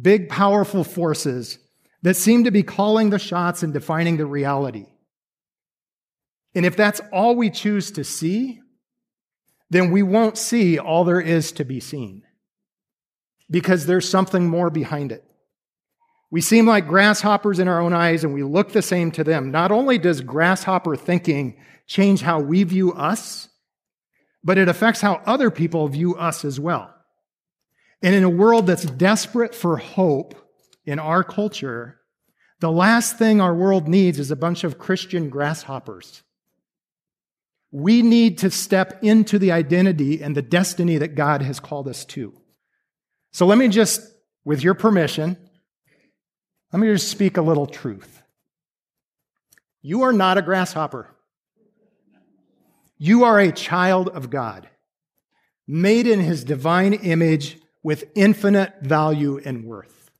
big, 0.00 0.30
powerful 0.30 0.82
forces 0.82 1.58
that 2.02 2.14
seem 2.14 2.44
to 2.44 2.50
be 2.50 2.62
calling 2.62 3.10
the 3.10 3.18
shots 3.18 3.62
and 3.62 3.72
defining 3.72 4.16
the 4.16 4.26
reality. 4.26 4.86
And 6.54 6.64
if 6.64 6.74
that's 6.74 7.02
all 7.12 7.36
we 7.36 7.50
choose 7.50 7.90
to 7.92 8.04
see, 8.04 8.60
then 9.68 9.90
we 9.90 10.02
won't 10.02 10.38
see 10.38 10.78
all 10.78 11.04
there 11.04 11.20
is 11.20 11.52
to 11.52 11.64
be 11.64 11.80
seen 11.80 12.22
because 13.50 13.84
there's 13.84 14.08
something 14.08 14.48
more 14.48 14.70
behind 14.70 15.12
it. 15.12 15.24
We 16.30 16.40
seem 16.40 16.66
like 16.66 16.88
grasshoppers 16.88 17.58
in 17.58 17.68
our 17.68 17.80
own 17.80 17.92
eyes 17.92 18.24
and 18.24 18.32
we 18.32 18.42
look 18.42 18.72
the 18.72 18.82
same 18.82 19.10
to 19.12 19.24
them. 19.24 19.50
Not 19.50 19.70
only 19.70 19.98
does 19.98 20.20
grasshopper 20.20 20.96
thinking 20.96 21.56
change 21.86 22.22
how 22.22 22.40
we 22.40 22.62
view 22.64 22.92
us, 22.92 23.48
but 24.42 24.58
it 24.58 24.68
affects 24.68 25.00
how 25.00 25.22
other 25.26 25.50
people 25.50 25.88
view 25.88 26.16
us 26.16 26.44
as 26.44 26.58
well. 26.60 26.94
And 28.02 28.14
in 28.14 28.24
a 28.24 28.30
world 28.30 28.66
that's 28.66 28.84
desperate 28.84 29.54
for 29.54 29.76
hope, 29.76 30.34
in 30.86 30.98
our 30.98 31.24
culture, 31.24 32.00
the 32.60 32.70
last 32.70 33.18
thing 33.18 33.40
our 33.40 33.54
world 33.54 33.88
needs 33.88 34.18
is 34.18 34.30
a 34.30 34.36
bunch 34.36 34.64
of 34.64 34.78
Christian 34.78 35.30
grasshoppers. 35.30 36.22
We 37.70 38.02
need 38.02 38.38
to 38.38 38.50
step 38.50 39.02
into 39.02 39.38
the 39.38 39.52
identity 39.52 40.22
and 40.22 40.36
the 40.36 40.42
destiny 40.42 40.98
that 40.98 41.14
God 41.14 41.42
has 41.42 41.58
called 41.58 41.88
us 41.88 42.04
to. 42.06 42.32
So 43.32 43.46
let 43.46 43.58
me 43.58 43.68
just, 43.68 44.00
with 44.44 44.62
your 44.62 44.74
permission, 44.74 45.36
let 46.72 46.78
me 46.78 46.86
just 46.88 47.08
speak 47.08 47.36
a 47.36 47.42
little 47.42 47.66
truth. 47.66 48.22
You 49.82 50.02
are 50.02 50.12
not 50.12 50.38
a 50.38 50.42
grasshopper. 50.42 51.08
You 53.06 53.24
are 53.24 53.38
a 53.38 53.52
child 53.52 54.08
of 54.08 54.30
God, 54.30 54.66
made 55.68 56.06
in 56.06 56.20
his 56.20 56.42
divine 56.42 56.94
image 56.94 57.58
with 57.82 58.10
infinite 58.14 58.76
value 58.80 59.38
and 59.44 59.62
worth. 59.66 60.10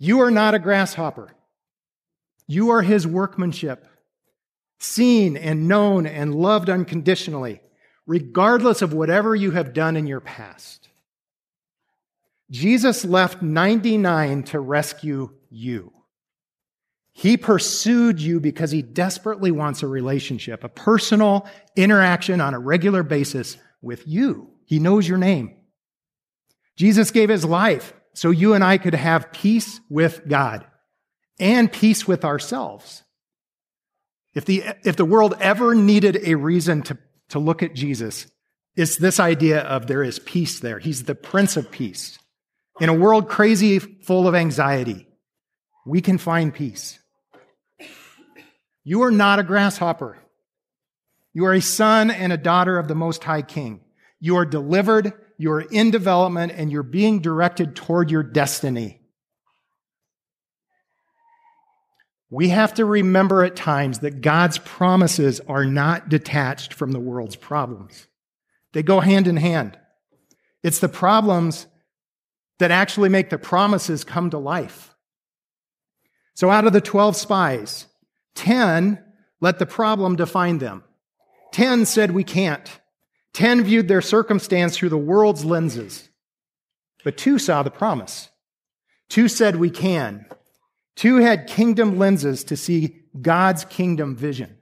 You 0.00 0.20
are 0.22 0.32
not 0.32 0.54
a 0.54 0.58
grasshopper. 0.58 1.32
You 2.48 2.70
are 2.70 2.82
his 2.82 3.06
workmanship, 3.06 3.86
seen 4.80 5.36
and 5.36 5.68
known 5.68 6.08
and 6.08 6.34
loved 6.34 6.68
unconditionally, 6.68 7.60
regardless 8.04 8.82
of 8.82 8.92
whatever 8.92 9.36
you 9.36 9.52
have 9.52 9.72
done 9.72 9.96
in 9.96 10.08
your 10.08 10.18
past. 10.18 10.88
Jesus 12.50 13.04
left 13.04 13.42
99 13.42 14.42
to 14.42 14.58
rescue 14.58 15.30
you. 15.50 15.93
He 17.14 17.36
pursued 17.36 18.20
you 18.20 18.40
because 18.40 18.72
he 18.72 18.82
desperately 18.82 19.52
wants 19.52 19.82
a 19.82 19.86
relationship, 19.86 20.64
a 20.64 20.68
personal 20.68 21.48
interaction 21.76 22.40
on 22.40 22.54
a 22.54 22.58
regular 22.58 23.04
basis 23.04 23.56
with 23.80 24.06
you. 24.06 24.50
He 24.66 24.80
knows 24.80 25.08
your 25.08 25.18
name. 25.18 25.54
Jesus 26.76 27.12
gave 27.12 27.28
his 27.28 27.44
life 27.44 27.94
so 28.14 28.30
you 28.30 28.54
and 28.54 28.64
I 28.64 28.78
could 28.78 28.94
have 28.94 29.32
peace 29.32 29.80
with 29.88 30.26
God 30.26 30.66
and 31.38 31.72
peace 31.72 32.06
with 32.06 32.24
ourselves. 32.24 33.04
If 34.34 34.44
the, 34.44 34.64
if 34.82 34.96
the 34.96 35.04
world 35.04 35.36
ever 35.38 35.72
needed 35.72 36.20
a 36.24 36.34
reason 36.34 36.82
to, 36.82 36.98
to 37.28 37.38
look 37.38 37.62
at 37.62 37.74
Jesus, 37.74 38.26
it's 38.74 38.96
this 38.96 39.20
idea 39.20 39.60
of 39.60 39.86
there 39.86 40.02
is 40.02 40.18
peace 40.18 40.58
there. 40.58 40.80
He's 40.80 41.04
the 41.04 41.14
Prince 41.14 41.56
of 41.56 41.70
Peace. 41.70 42.18
In 42.80 42.88
a 42.88 42.94
world 42.94 43.28
crazy, 43.28 43.78
full 43.78 44.26
of 44.26 44.34
anxiety, 44.34 45.06
we 45.86 46.00
can 46.00 46.18
find 46.18 46.52
peace. 46.52 46.98
You 48.84 49.02
are 49.02 49.10
not 49.10 49.38
a 49.38 49.42
grasshopper. 49.42 50.18
You 51.32 51.46
are 51.46 51.54
a 51.54 51.62
son 51.62 52.10
and 52.10 52.32
a 52.32 52.36
daughter 52.36 52.78
of 52.78 52.86
the 52.86 52.94
Most 52.94 53.24
High 53.24 53.42
King. 53.42 53.80
You 54.20 54.36
are 54.36 54.46
delivered, 54.46 55.12
you 55.38 55.50
are 55.52 55.62
in 55.62 55.90
development, 55.90 56.52
and 56.54 56.70
you're 56.70 56.82
being 56.82 57.20
directed 57.20 57.74
toward 57.74 58.10
your 58.10 58.22
destiny. 58.22 59.00
We 62.30 62.48
have 62.48 62.74
to 62.74 62.84
remember 62.84 63.44
at 63.44 63.56
times 63.56 64.00
that 64.00 64.20
God's 64.20 64.58
promises 64.58 65.40
are 65.40 65.64
not 65.64 66.08
detached 66.08 66.74
from 66.74 66.92
the 66.92 67.00
world's 67.00 67.36
problems. 67.36 68.06
They 68.72 68.82
go 68.82 69.00
hand 69.00 69.26
in 69.26 69.36
hand. 69.36 69.78
It's 70.62 70.80
the 70.80 70.88
problems 70.88 71.66
that 72.58 72.70
actually 72.70 73.08
make 73.08 73.30
the 73.30 73.38
promises 73.38 74.04
come 74.04 74.30
to 74.30 74.38
life. 74.38 74.94
So 76.34 76.50
out 76.50 76.66
of 76.66 76.72
the 76.72 76.80
12 76.80 77.16
spies, 77.16 77.86
10 78.34 79.02
let 79.40 79.58
the 79.58 79.66
problem 79.66 80.16
define 80.16 80.58
them. 80.58 80.84
10 81.52 81.86
said 81.86 82.12
we 82.12 82.24
can't. 82.24 82.80
10 83.34 83.64
viewed 83.64 83.88
their 83.88 84.00
circumstance 84.00 84.76
through 84.76 84.88
the 84.88 84.96
world's 84.96 85.44
lenses. 85.44 86.08
But 87.04 87.18
two 87.18 87.38
saw 87.38 87.62
the 87.62 87.70
promise. 87.70 88.30
Two 89.08 89.28
said 89.28 89.56
we 89.56 89.70
can. 89.70 90.26
Two 90.96 91.16
had 91.16 91.46
kingdom 91.46 91.98
lenses 91.98 92.44
to 92.44 92.56
see 92.56 93.02
God's 93.20 93.64
kingdom 93.64 94.16
vision. 94.16 94.56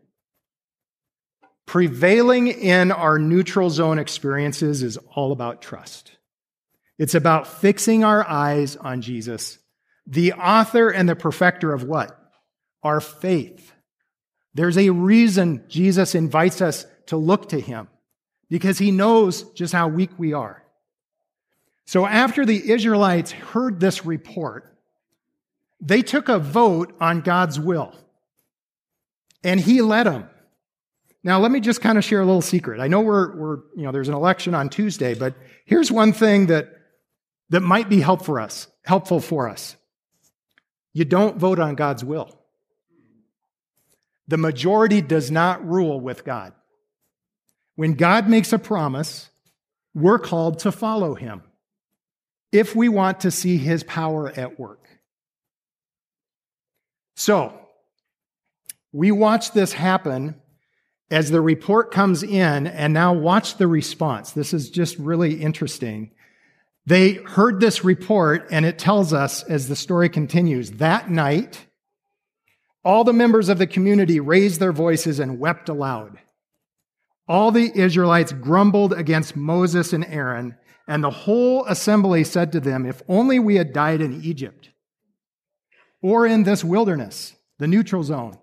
Prevailing 1.67 2.49
in 2.49 2.91
our 2.91 3.19
neutral 3.19 3.71
zone 3.71 3.99
experiences 3.99 4.83
is 4.83 4.99
all 5.15 5.33
about 5.33 5.63
trust. 5.63 6.17
It's 6.99 7.15
about 7.15 7.47
fixing 7.47 8.05
our 8.05 8.29
eyes 8.29 8.77
on 8.77 9.01
Jesus, 9.01 9.59
the 10.07 10.33
author 10.33 10.89
and 10.89 11.09
the 11.09 11.17
perfecter 11.17 11.73
of 11.73 11.85
what? 11.85 12.19
Our 12.83 13.01
faith. 13.01 13.73
There's 14.55 14.79
a 14.79 14.91
reason 14.91 15.65
Jesus 15.69 16.15
invites 16.15 16.61
us 16.61 16.87
to 17.07 17.17
look 17.17 17.49
to 17.51 17.61
him 17.61 17.89
because 18.49 18.79
he 18.79 18.91
knows 18.91 19.45
just 19.53 19.73
how 19.73 19.89
weak 19.89 20.11
we 20.19 20.33
are. 20.33 20.63
So 21.87 22.07
after 22.07 22.45
the 22.45 22.71
Israelites 22.71 23.33
heard 23.33 23.81
this 23.81 24.05
report, 24.05 24.73
they 25.81 26.03
took 26.03 26.29
a 26.29 26.39
vote 26.39 26.95
on 27.01 27.23
God's 27.23 27.59
will, 27.59 27.93
and 29.43 29.61
He 29.61 29.83
led 29.83 30.05
them. 30.07 30.29
Now, 31.25 31.41
let 31.41 31.51
me 31.51 31.61
just 31.61 31.81
kind 31.81 31.99
of 31.99 32.05
share 32.05 32.21
a 32.21 32.25
little 32.25 32.43
secret. 32.43 32.81
I 32.81 32.89
know 32.89 33.01
we're, 33.01 33.37
we're, 33.37 33.57
you 33.77 33.83
know, 33.83 33.93
there's 33.93 34.09
an 34.09 34.15
election 34.15 34.55
on 34.55 34.69
Tuesday, 34.69 35.15
but 35.15 35.35
here's 35.65 35.91
one 35.91 36.13
thing 36.13 36.47
that, 36.47 36.69
that 37.51 37.61
might 37.61 37.89
be 37.89 38.01
help 38.01 38.25
for 38.25 38.41
us, 38.41 38.69
helpful 38.85 39.21
for 39.21 39.49
us. 39.49 39.77
You 40.93 41.05
don't 41.05 41.37
vote 41.37 41.59
on 41.59 41.75
God's 41.75 42.05
will. 42.05 42.39
The 44.33 44.39
majority 44.39 45.03
does 45.03 45.31
not 45.31 45.63
rule 45.69 46.01
with 46.01 46.25
God. 46.25 46.55
When 47.77 47.93
God 47.93 48.31
makes 48.31 48.55
a 48.55 48.59
promise, 48.59 49.29
we're 49.93 50.19
called 50.19 50.61
to 50.61 50.73
follow 50.73 51.15
him 51.15 51.43
if 52.51 52.75
we 52.75 52.89
want 52.89 53.21
to 53.21 53.31
see 53.31 53.59
his 53.59 53.83
power 53.83 54.31
at 54.31 54.59
work. 54.59 54.89
So, 57.15 57.53
we 58.91 59.13
watch 59.13 59.53
this 59.53 59.75
happen 59.75 60.37
as 61.11 61.31
the 61.31 61.43
report 61.43 61.91
comes 61.91 62.23
in, 62.23 62.67
and 62.67 62.95
now 62.95 63.13
watch 63.13 63.59
the 63.59 63.67
response. 63.67 64.31
This 64.31 64.55
is 64.55 64.71
just 64.71 64.97
really 64.97 65.43
interesting. 65.43 66.11
They 66.87 67.13
heard 67.13 67.61
this 67.61 67.85
report, 67.85 68.49
and 68.51 68.65
it 68.65 68.79
tells 68.79 69.13
us 69.13 69.43
as 69.43 69.69
the 69.69 69.77
story 69.77 70.09
continues 70.09 70.71
that 70.71 71.11
night, 71.11 71.67
all 72.85 73.05
the 73.05 73.13
members 73.13 73.49
of 73.49 73.59
the 73.59 73.67
community 73.67 74.21
raised 74.21 74.61
their 74.61 74.73
voices 74.73 75.21
and 75.21 75.39
wept 75.39 75.69
aloud. 75.69 76.19
All 77.29 77.51
the 77.51 77.71
Israelites 77.75 78.33
grumbled 78.33 78.93
against 78.93 79.37
Moses 79.37 79.93
and 79.93 80.05
Aaron, 80.05 80.57
and 80.89 81.03
the 81.03 81.11
whole 81.11 81.65
assembly 81.67 82.25
said 82.25 82.53
to 82.53 82.61
them, 82.61 82.85
If 82.85 83.03
only 83.09 83.39
we 83.39 83.57
had 83.57 83.73
died 83.73 84.01
in 84.01 84.23
Egypt 84.23 84.71
or 86.03 86.27
in 86.27 86.43
this 86.43 86.65
wilderness, 86.65 87.35
the 87.59 87.69
neutral 87.69 88.03
zone. 88.03 88.37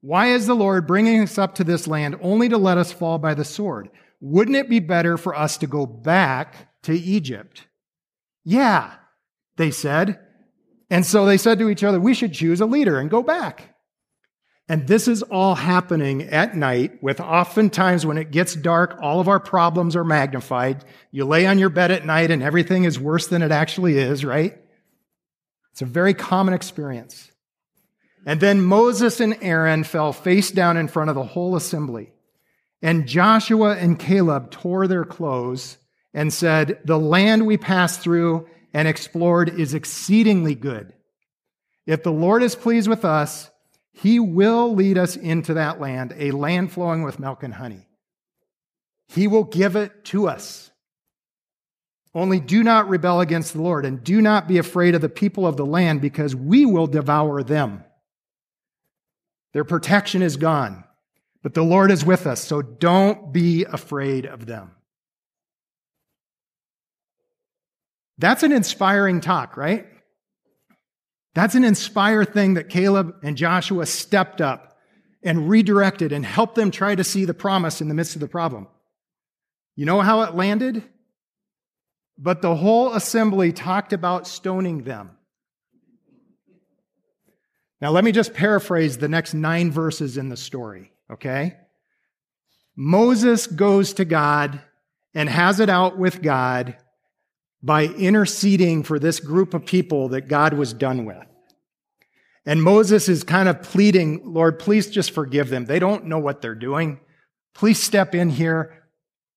Why 0.00 0.28
is 0.28 0.46
the 0.46 0.54
Lord 0.54 0.86
bringing 0.86 1.22
us 1.22 1.38
up 1.38 1.56
to 1.56 1.64
this 1.64 1.88
land 1.88 2.16
only 2.22 2.48
to 2.48 2.56
let 2.56 2.78
us 2.78 2.92
fall 2.92 3.18
by 3.18 3.34
the 3.34 3.44
sword? 3.44 3.90
Wouldn't 4.20 4.56
it 4.56 4.70
be 4.70 4.78
better 4.78 5.16
for 5.16 5.34
us 5.34 5.58
to 5.58 5.66
go 5.66 5.86
back 5.86 6.82
to 6.84 6.92
Egypt? 6.92 7.66
Yeah, 8.44 8.92
they 9.56 9.72
said. 9.72 10.20
And 10.90 11.04
so 11.04 11.26
they 11.26 11.36
said 11.36 11.58
to 11.58 11.68
each 11.68 11.84
other, 11.84 12.00
we 12.00 12.14
should 12.14 12.32
choose 12.32 12.60
a 12.60 12.66
leader 12.66 12.98
and 12.98 13.10
go 13.10 13.22
back. 13.22 13.74
And 14.70 14.86
this 14.86 15.08
is 15.08 15.22
all 15.22 15.54
happening 15.54 16.22
at 16.24 16.54
night 16.54 17.02
with 17.02 17.20
oftentimes 17.20 18.04
when 18.04 18.18
it 18.18 18.30
gets 18.30 18.54
dark, 18.54 18.98
all 19.00 19.18
of 19.18 19.28
our 19.28 19.40
problems 19.40 19.96
are 19.96 20.04
magnified. 20.04 20.84
You 21.10 21.24
lay 21.24 21.46
on 21.46 21.58
your 21.58 21.70
bed 21.70 21.90
at 21.90 22.04
night 22.04 22.30
and 22.30 22.42
everything 22.42 22.84
is 22.84 22.98
worse 22.98 23.28
than 23.28 23.42
it 23.42 23.50
actually 23.50 23.96
is, 23.96 24.24
right? 24.26 24.58
It's 25.72 25.80
a 25.80 25.86
very 25.86 26.12
common 26.12 26.52
experience. 26.52 27.30
And 28.26 28.40
then 28.40 28.60
Moses 28.60 29.20
and 29.20 29.38
Aaron 29.40 29.84
fell 29.84 30.12
face 30.12 30.50
down 30.50 30.76
in 30.76 30.88
front 30.88 31.08
of 31.08 31.16
the 31.16 31.24
whole 31.24 31.56
assembly. 31.56 32.12
And 32.82 33.08
Joshua 33.08 33.74
and 33.74 33.98
Caleb 33.98 34.50
tore 34.50 34.86
their 34.86 35.04
clothes 35.04 35.78
and 36.12 36.32
said, 36.32 36.80
The 36.84 36.98
land 36.98 37.46
we 37.46 37.56
passed 37.56 38.00
through 38.00 38.46
and 38.72 38.86
explored 38.86 39.48
is 39.48 39.74
exceedingly 39.74 40.54
good. 40.54 40.92
If 41.86 42.02
the 42.02 42.12
Lord 42.12 42.42
is 42.42 42.54
pleased 42.54 42.88
with 42.88 43.04
us, 43.04 43.50
he 43.92 44.20
will 44.20 44.74
lead 44.74 44.98
us 44.98 45.16
into 45.16 45.54
that 45.54 45.80
land, 45.80 46.14
a 46.16 46.30
land 46.30 46.70
flowing 46.70 47.02
with 47.02 47.18
milk 47.18 47.42
and 47.42 47.54
honey. 47.54 47.86
He 49.08 49.26
will 49.26 49.44
give 49.44 49.74
it 49.74 50.04
to 50.06 50.28
us. 50.28 50.70
Only 52.14 52.40
do 52.40 52.62
not 52.62 52.88
rebel 52.88 53.20
against 53.20 53.54
the 53.54 53.62
Lord, 53.62 53.84
and 53.84 54.04
do 54.04 54.20
not 54.20 54.48
be 54.48 54.58
afraid 54.58 54.94
of 54.94 55.00
the 55.00 55.08
people 55.08 55.46
of 55.46 55.56
the 55.56 55.66
land, 55.66 56.00
because 56.00 56.34
we 56.34 56.66
will 56.66 56.86
devour 56.86 57.42
them. 57.42 57.84
Their 59.52 59.64
protection 59.64 60.22
is 60.22 60.36
gone, 60.36 60.84
but 61.42 61.54
the 61.54 61.62
Lord 61.62 61.90
is 61.90 62.04
with 62.04 62.26
us, 62.26 62.44
so 62.44 62.60
don't 62.62 63.32
be 63.32 63.64
afraid 63.64 64.26
of 64.26 64.46
them. 64.46 64.72
That's 68.18 68.42
an 68.42 68.52
inspiring 68.52 69.20
talk, 69.20 69.56
right? 69.56 69.86
That's 71.34 71.54
an 71.54 71.64
inspired 71.64 72.34
thing 72.34 72.54
that 72.54 72.68
Caleb 72.68 73.14
and 73.22 73.36
Joshua 73.36 73.86
stepped 73.86 74.40
up 74.40 74.76
and 75.22 75.48
redirected 75.48 76.12
and 76.12 76.26
helped 76.26 76.56
them 76.56 76.70
try 76.70 76.94
to 76.94 77.04
see 77.04 77.24
the 77.24 77.34
promise 77.34 77.80
in 77.80 77.88
the 77.88 77.94
midst 77.94 78.16
of 78.16 78.20
the 78.20 78.28
problem. 78.28 78.66
You 79.76 79.86
know 79.86 80.00
how 80.00 80.22
it 80.22 80.34
landed? 80.34 80.82
But 82.18 82.42
the 82.42 82.56
whole 82.56 82.94
assembly 82.94 83.52
talked 83.52 83.92
about 83.92 84.26
stoning 84.26 84.82
them. 84.82 85.12
Now, 87.80 87.92
let 87.92 88.02
me 88.02 88.10
just 88.10 88.34
paraphrase 88.34 88.98
the 88.98 89.08
next 89.08 89.34
nine 89.34 89.70
verses 89.70 90.16
in 90.16 90.30
the 90.30 90.36
story, 90.36 90.90
okay? 91.12 91.56
Moses 92.74 93.46
goes 93.46 93.92
to 93.94 94.04
God 94.04 94.60
and 95.14 95.28
has 95.28 95.60
it 95.60 95.68
out 95.68 95.96
with 95.96 96.20
God 96.20 96.76
by 97.62 97.84
interceding 97.84 98.82
for 98.82 98.98
this 98.98 99.20
group 99.20 99.54
of 99.54 99.66
people 99.66 100.10
that 100.10 100.28
God 100.28 100.54
was 100.54 100.72
done 100.72 101.04
with. 101.04 101.24
And 102.46 102.62
Moses 102.62 103.08
is 103.08 103.24
kind 103.24 103.48
of 103.48 103.62
pleading, 103.62 104.22
Lord, 104.24 104.58
please 104.58 104.88
just 104.88 105.10
forgive 105.10 105.50
them. 105.50 105.66
They 105.66 105.78
don't 105.78 106.06
know 106.06 106.18
what 106.18 106.40
they're 106.40 106.54
doing. 106.54 107.00
Please 107.54 107.82
step 107.82 108.14
in 108.14 108.30
here. 108.30 108.84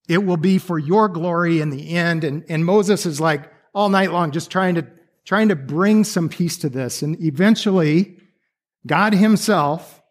It 0.07 0.23
will 0.23 0.37
be 0.37 0.57
for 0.57 0.79
your 0.79 1.09
glory 1.09 1.59
in 1.59 1.71
the 1.71 1.89
end. 1.89 2.23
And, 2.23 2.45
and 2.47 2.63
Moses 2.63 3.05
is 3.05 3.19
like 3.19 3.51
all 3.73 3.89
night 3.89 4.11
long 4.11 4.31
just 4.31 4.51
trying 4.51 4.75
to, 4.75 4.87
trying 5.25 5.49
to 5.49 5.55
bring 5.55 6.03
some 6.03 6.29
peace 6.29 6.57
to 6.59 6.69
this. 6.69 7.01
And 7.01 7.21
eventually, 7.21 8.17
God 8.85 9.13
himself 9.13 10.01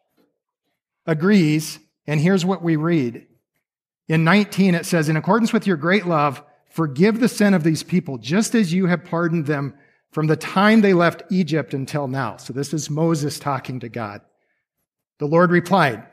agrees. 1.07 1.79
And 2.07 2.20
here's 2.20 2.44
what 2.44 2.62
we 2.62 2.77
read. 2.77 3.27
In 4.09 4.25
19, 4.25 4.75
it 4.75 4.87
says, 4.87 5.09
In 5.09 5.16
accordance 5.16 5.53
with 5.53 5.66
your 5.66 5.77
great 5.77 6.07
love, 6.07 6.42
forgive 6.70 7.20
the 7.20 7.28
sin 7.28 7.54
of 7.54 7.64
these 7.64 7.83
people, 7.83 8.18
just 8.18 8.54
as 8.54 8.72
you 8.72 8.87
have 8.87 9.04
pardoned 9.04 9.46
them 9.46 9.74
from 10.12 10.26
the 10.26 10.37
time 10.37 10.80
they 10.80 10.94
left 10.94 11.22
Egypt 11.30 11.74
until 11.74 12.09
now. 12.09 12.37
So 12.37 12.52
this 12.52 12.72
is 12.72 12.90
Moses 12.90 13.38
talking 13.38 13.80
to 13.80 13.88
God. 13.88 14.22
The 15.18 15.26
Lord 15.26 15.50
replied, 15.50 16.04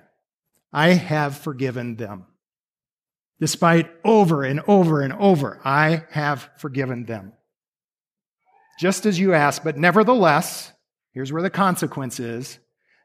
I 0.73 0.89
have 0.89 1.37
forgiven 1.37 1.95
them. 1.95 2.25
Despite 3.39 3.89
over 4.03 4.43
and 4.43 4.61
over 4.67 5.01
and 5.01 5.13
over, 5.13 5.59
I 5.63 6.03
have 6.11 6.49
forgiven 6.57 7.05
them. 7.05 7.33
Just 8.79 9.05
as 9.05 9.19
you 9.19 9.33
asked, 9.33 9.63
but 9.63 9.77
nevertheless, 9.77 10.71
here's 11.11 11.31
where 11.31 11.41
the 11.41 11.49
consequence 11.49 12.19
is. 12.19 12.59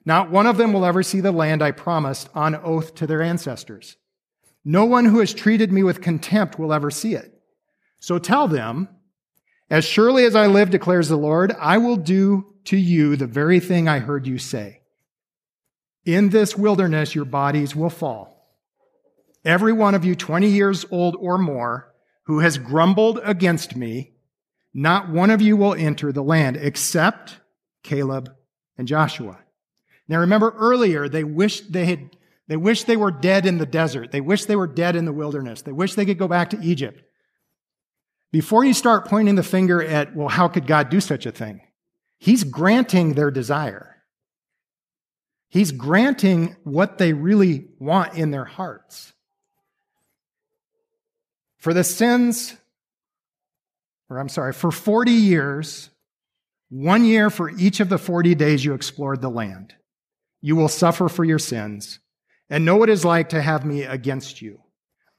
Not 0.05 0.31
one 0.31 0.47
of 0.47 0.57
them 0.57 0.73
will 0.73 0.85
ever 0.85 1.03
see 1.03 1.21
the 1.21 1.33
land 1.33 1.63
I 1.63 1.71
promised 1.71 2.29
on 2.35 2.57
oath 2.57 2.95
to 2.97 3.07
their 3.07 3.23
ancestors. 3.23 3.97
No 4.65 4.85
one 4.85 5.05
who 5.05 5.21
has 5.21 5.33
treated 5.33 5.73
me 5.73 5.83
with 5.83 6.01
contempt 6.01 6.59
will 6.59 6.73
ever 6.73 6.91
see 6.91 7.15
it. 7.15 7.32
So 8.03 8.19
tell 8.19 8.49
them, 8.49 8.89
as 9.71 9.85
surely 9.85 10.25
as 10.25 10.35
I 10.35 10.49
live, 10.49 10.71
declares 10.71 11.09
the 11.09 11.17
Lord, 11.17 11.53
I 11.53 11.79
will 11.79 11.95
do 11.95 12.53
to 12.65 12.77
you 12.77 13.15
the 13.15 13.29
very 13.29 13.61
thing 13.61 13.87
I 13.87 14.01
heard 14.01 14.27
you 14.27 14.39
say. 14.39 14.81
In 16.05 16.31
this 16.31 16.57
wilderness, 16.57 17.15
your 17.15 17.25
bodies 17.25 17.77
will 17.77 17.91
fall. 17.91 18.59
Every 19.45 19.73
one 19.73 19.95
of 19.95 20.05
you, 20.05 20.17
20 20.17 20.49
years 20.49 20.85
old 20.91 21.15
or 21.21 21.39
more, 21.39 21.95
who 22.25 22.41
has 22.41 22.59
grumbled 22.59 23.21
against 23.23 23.77
me, 23.77 24.15
not 24.75 25.09
one 25.09 25.31
of 25.31 25.41
you 25.41 25.57
will 25.57 25.75
enter 25.75 26.11
the 26.11 26.25
land 26.25 26.57
except 26.57 27.39
Caleb 27.85 28.35
and 28.77 28.89
Joshua. 28.89 29.39
Now 30.09 30.19
remember 30.19 30.53
earlier, 30.57 31.09
they 31.09 31.23
wished 31.23 31.73
they 31.73 31.85
had, 31.85 32.17
they 32.49 32.57
wished 32.57 32.89
they 32.89 32.97
were 32.97 33.13
dead 33.13 33.47
in 33.47 33.59
the 33.59 33.67
desert. 33.67 34.11
They 34.11 34.21
wished 34.21 34.49
they 34.49 34.57
were 34.57 34.67
dead 34.67 34.97
in 34.97 35.05
the 35.05 35.13
wilderness. 35.13 35.63
They 35.63 35.71
wished 35.71 35.95
they 35.95 36.05
could 36.05 36.19
go 36.19 36.27
back 36.27 36.51
to 36.51 36.61
Egypt. 36.61 37.05
Before 38.33 38.65
you 38.65 38.73
start 38.73 39.07
pointing 39.07 39.35
the 39.35 39.43
finger 39.43 39.83
at, 39.83 40.17
well, 40.17 40.29
how 40.29 40.49
could 40.49 40.67
God 40.67 40.89
do 40.89 41.01
such 41.01 41.27
a 41.27 41.31
thing? 41.33 41.61
He's 42.19 42.45
granting 42.45 43.13
their 43.13 43.31
desire. 43.31 44.03
He's 45.51 45.71
granting 45.71 46.57
what 46.65 46.97
they 46.97 47.13
really 47.13 47.67
want 47.79 48.15
in 48.15 48.31
their 48.31 48.47
hearts. 48.47 49.13
For 51.59 51.75
the 51.75 51.85
sins, 51.85 52.57
or 54.09 54.19
I'm 54.19 54.31
sorry, 54.31 54.55
for 54.55 54.73
40 54.73 55.13
years, 55.13 55.91
one 56.71 57.05
year 57.05 57.29
for 57.29 57.51
each 57.51 57.81
of 57.81 57.91
the 57.91 57.99
40 57.99 58.35
days 58.35 58.65
you 58.65 58.73
explored 58.73 59.21
the 59.21 59.29
land, 59.29 59.75
you 60.41 60.57
will 60.57 60.69
suffer 60.69 61.11
for 61.11 61.23
your 61.23 61.39
sins 61.39 62.01
and 62.49 62.65
know 62.65 62.77
what 62.77 62.89
it 62.89 62.93
is 62.93 63.05
like 63.05 63.29
to 63.29 63.43
have 63.43 63.67
me 63.67 63.83
against 63.83 64.41
you. 64.41 64.59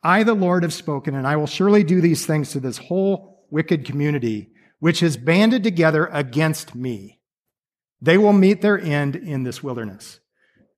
I, 0.04 0.24
the 0.24 0.34
Lord, 0.34 0.64
have 0.64 0.74
spoken, 0.74 1.16
and 1.16 1.26
I 1.26 1.38
will 1.38 1.48
surely 1.48 1.84
do 1.84 2.02
these 2.02 2.26
things 2.26 2.52
to 2.52 2.60
this 2.60 2.78
whole 2.78 3.46
wicked 3.50 3.86
community, 3.86 4.50
which 4.80 5.00
has 5.00 5.16
banded 5.16 5.64
together 5.64 6.08
against 6.08 6.76
me. 6.76 7.20
They 8.02 8.18
will 8.18 8.34
meet 8.34 8.62
their 8.62 8.80
end 8.80 9.16
in 9.16 9.44
this 9.44 9.64
wilderness. 9.64 10.20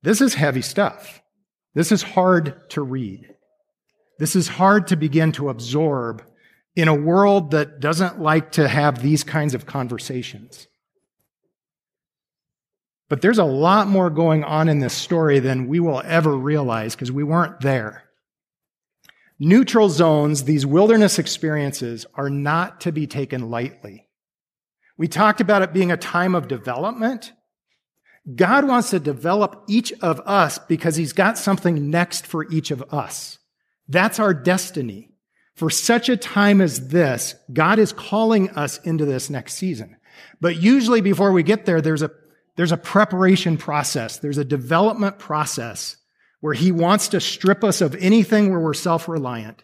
This 0.04 0.22
is 0.22 0.36
heavy 0.36 0.62
stuff. 0.62 1.22
This 1.74 1.92
is 1.92 2.04
hard 2.04 2.70
to 2.70 2.82
read. 2.82 3.28
This 4.20 4.36
is 4.36 4.48
hard 4.48 4.88
to 4.88 4.96
begin 4.96 5.32
to 5.34 5.50
absorb 5.50 6.24
in 6.76 6.88
a 6.88 6.94
world 6.94 7.52
that 7.52 7.80
doesn't 7.80 8.20
like 8.20 8.52
to 8.54 8.68
have 8.68 9.02
these 9.02 9.24
kinds 9.24 9.54
of 9.54 9.66
conversations. 9.66 10.68
But 13.10 13.22
there's 13.22 13.38
a 13.38 13.44
lot 13.44 13.88
more 13.88 14.10
going 14.10 14.44
on 14.44 14.68
in 14.68 14.80
this 14.80 14.94
story 14.94 15.40
than 15.40 15.68
we 15.68 15.80
will 15.80 16.02
ever 16.06 16.36
realize 16.36 16.96
because 16.96 17.12
we 17.12 17.24
weren't 17.24 17.62
there. 17.62 18.05
Neutral 19.39 19.89
zones, 19.89 20.43
these 20.43 20.65
wilderness 20.65 21.19
experiences, 21.19 22.06
are 22.15 22.30
not 22.30 22.82
to 22.82 22.91
be 22.91 23.06
taken 23.08 23.50
lightly. 23.50 24.08
We 24.98 25.08
talked 25.08 25.41
about 25.41 25.62
it 25.62 25.74
being 25.74 25.91
a 25.91 25.98
time 25.98 26.36
of 26.36 26.48
development 26.48 27.34
God 28.34 28.67
wants 28.67 28.89
to 28.89 29.00
develop 29.00 29.63
each 29.67 29.93
of 30.02 30.19
us 30.21 30.58
because 30.58 30.95
he's 30.95 31.13
got 31.13 31.38
something 31.38 31.91
next 31.91 32.26
for 32.26 32.52
each 32.52 32.71
of 32.71 32.84
us. 32.91 33.38
That's 33.88 34.19
our 34.19 34.34
destiny. 34.34 35.12
For 35.54 35.69
such 35.69 36.10
a 36.10 36.17
time 36.17 36.60
as 36.60 36.89
this, 36.89 37.36
God 37.54 37.78
is 37.78 37.93
calling 37.93 38.50
us 38.52 38.80
into 38.80 39.06
this 39.06 39.30
next 39.30 39.54
season. 39.54 39.95
But 40.41 40.58
usually 40.58 41.02
before 41.02 41.32
we 41.32 41.43
get 41.43 41.65
there, 41.65 41.82
there's 41.82 42.02
a, 42.02 42.12
there's 42.56 42.71
a 42.71 42.78
preparation 42.78 43.58
process. 43.58 44.17
There's 44.17 44.39
a 44.39 44.45
development 44.45 45.19
process 45.19 45.98
where 46.46 46.54
he 46.54 46.72
wants 46.72 47.08
to 47.08 47.20
strip 47.20 47.64
us 47.64 47.82
of 47.82 47.96
anything 47.96 48.52
where 48.52 48.60
we're 48.60 48.72
self-reliant 48.72 49.64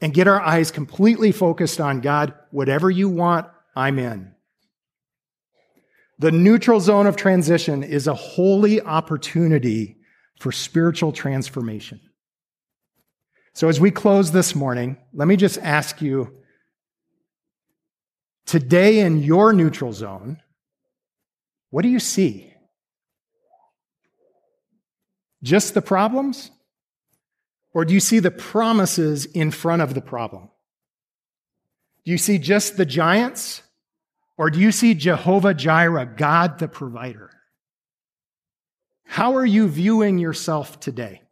and 0.00 0.14
get 0.14 0.26
our 0.26 0.40
eyes 0.40 0.70
completely 0.70 1.32
focused 1.32 1.82
on 1.82 2.00
God. 2.00 2.32
Whatever 2.50 2.90
you 2.90 3.10
want, 3.10 3.46
I'm 3.76 3.98
in. 3.98 4.32
The 6.18 6.32
neutral 6.32 6.80
zone 6.80 7.06
of 7.06 7.16
transition 7.16 7.82
is 7.82 8.06
a 8.06 8.14
holy 8.14 8.80
opportunity 8.80 9.98
for 10.40 10.50
spiritual 10.50 11.12
transformation. 11.12 12.00
So, 13.52 13.68
as 13.68 13.78
we 13.78 13.90
close 13.90 14.32
this 14.32 14.54
morning, 14.54 14.96
let 15.12 15.28
me 15.28 15.36
just 15.36 15.58
ask 15.58 16.00
you 16.00 16.38
today 18.46 19.00
in 19.00 19.22
your 19.22 19.52
neutral 19.52 19.92
zone, 19.92 20.40
what 21.68 21.82
do 21.82 21.90
you 21.90 22.00
see? 22.00 22.47
Just 25.42 25.74
the 25.74 25.82
problems? 25.82 26.50
Or 27.72 27.84
do 27.84 27.94
you 27.94 28.00
see 28.00 28.18
the 28.18 28.30
promises 28.30 29.24
in 29.24 29.50
front 29.50 29.82
of 29.82 29.94
the 29.94 30.00
problem? 30.00 30.48
Do 32.04 32.10
you 32.10 32.18
see 32.18 32.38
just 32.38 32.76
the 32.76 32.86
giants? 32.86 33.62
Or 34.36 34.50
do 34.50 34.58
you 34.58 34.72
see 34.72 34.94
Jehovah 34.94 35.54
Jireh, 35.54 36.06
God 36.06 36.58
the 36.58 36.68
provider? 36.68 37.30
How 39.04 39.36
are 39.36 39.46
you 39.46 39.68
viewing 39.68 40.18
yourself 40.18 40.80
today? 40.80 41.22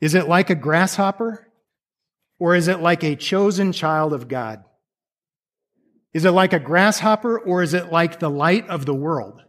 Is 0.00 0.14
it 0.14 0.28
like 0.28 0.50
a 0.50 0.54
grasshopper? 0.54 1.46
Or 2.38 2.54
is 2.54 2.68
it 2.68 2.80
like 2.80 3.02
a 3.02 3.16
chosen 3.16 3.72
child 3.72 4.12
of 4.12 4.28
God? 4.28 4.62
Is 6.12 6.24
it 6.24 6.30
like 6.30 6.52
a 6.52 6.60
grasshopper 6.60 7.38
or 7.38 7.62
is 7.62 7.74
it 7.74 7.92
like 7.92 8.18
the 8.18 8.30
light 8.30 8.68
of 8.68 8.86
the 8.86 8.94
world? 8.94 9.42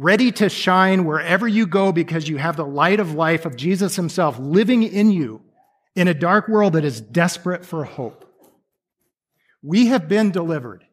Ready 0.00 0.30
to 0.30 0.48
shine 0.48 1.06
wherever 1.06 1.48
you 1.48 1.66
go 1.66 1.90
because 1.90 2.28
you 2.28 2.36
have 2.36 2.54
the 2.56 2.64
light 2.64 3.00
of 3.00 3.14
life 3.14 3.44
of 3.44 3.56
Jesus 3.56 3.96
himself 3.96 4.38
living 4.38 4.84
in 4.84 5.10
you 5.10 5.42
in 5.96 6.06
a 6.06 6.14
dark 6.14 6.46
world 6.46 6.74
that 6.74 6.84
is 6.84 7.00
desperate 7.00 7.66
for 7.66 7.82
hope. 7.82 8.24
We 9.60 9.86
have 9.86 10.08
been 10.08 10.30
delivered. 10.30 10.84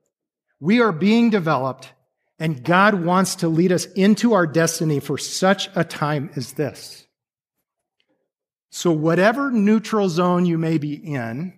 We 0.60 0.82
are 0.82 0.92
being 0.92 1.30
developed, 1.30 1.94
and 2.40 2.64
God 2.64 3.06
wants 3.06 3.36
to 3.36 3.48
lead 3.48 3.72
us 3.72 3.86
into 3.86 4.34
our 4.34 4.48
destiny 4.48 5.00
for 5.00 5.20
such 5.20 5.70
a 5.76 5.84
time 5.84 6.32
as 6.36 6.54
this. 6.54 7.06
So, 8.72 8.92
whatever 8.92 9.52
neutral 9.52 10.10
zone 10.10 10.48
you 10.48 10.58
may 10.58 10.80
be 10.80 10.96
in, 10.96 11.54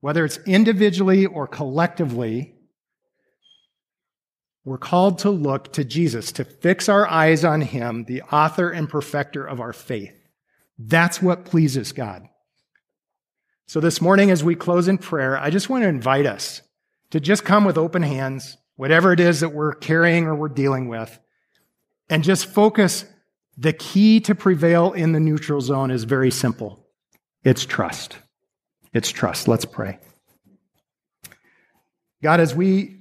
whether 0.00 0.24
it's 0.24 0.38
individually 0.46 1.26
or 1.26 1.46
collectively, 1.46 2.55
we're 4.66 4.78
called 4.78 5.20
to 5.20 5.30
look 5.30 5.72
to 5.74 5.84
Jesus, 5.84 6.32
to 6.32 6.44
fix 6.44 6.88
our 6.88 7.06
eyes 7.06 7.44
on 7.44 7.60
Him, 7.60 8.04
the 8.04 8.22
author 8.22 8.68
and 8.68 8.88
perfecter 8.88 9.46
of 9.46 9.60
our 9.60 9.72
faith. 9.72 10.12
That's 10.76 11.22
what 11.22 11.44
pleases 11.44 11.92
God. 11.92 12.28
So, 13.66 13.78
this 13.78 14.00
morning, 14.00 14.32
as 14.32 14.42
we 14.42 14.56
close 14.56 14.88
in 14.88 14.98
prayer, 14.98 15.38
I 15.38 15.50
just 15.50 15.70
want 15.70 15.84
to 15.84 15.88
invite 15.88 16.26
us 16.26 16.62
to 17.10 17.20
just 17.20 17.44
come 17.44 17.64
with 17.64 17.78
open 17.78 18.02
hands, 18.02 18.56
whatever 18.74 19.12
it 19.12 19.20
is 19.20 19.38
that 19.38 19.54
we're 19.54 19.72
carrying 19.72 20.24
or 20.24 20.34
we're 20.34 20.48
dealing 20.48 20.88
with, 20.88 21.16
and 22.10 22.24
just 22.24 22.46
focus. 22.46 23.04
The 23.56 23.72
key 23.72 24.20
to 24.20 24.34
prevail 24.34 24.92
in 24.92 25.12
the 25.12 25.20
neutral 25.20 25.60
zone 25.60 25.90
is 25.90 26.04
very 26.04 26.30
simple 26.32 26.84
it's 27.44 27.64
trust. 27.64 28.18
It's 28.92 29.10
trust. 29.10 29.46
Let's 29.46 29.64
pray. 29.64 29.98
God, 32.20 32.40
as 32.40 32.54
we 32.54 32.95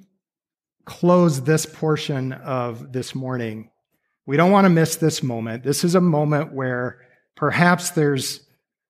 close 0.86 1.42
this 1.42 1.66
portion 1.66 2.32
of 2.32 2.94
this 2.94 3.14
morning, 3.14 3.70
we 4.26 4.38
don't 4.38 4.52
want 4.52 4.66
to 4.66 4.70
miss 4.70 4.96
this 4.96 5.22
moment. 5.22 5.64
This 5.64 5.84
is 5.84 5.96
a 5.96 6.02
moment 6.02 6.54
where 6.54 7.02
perhaps 7.36 7.92
there's 7.92 8.42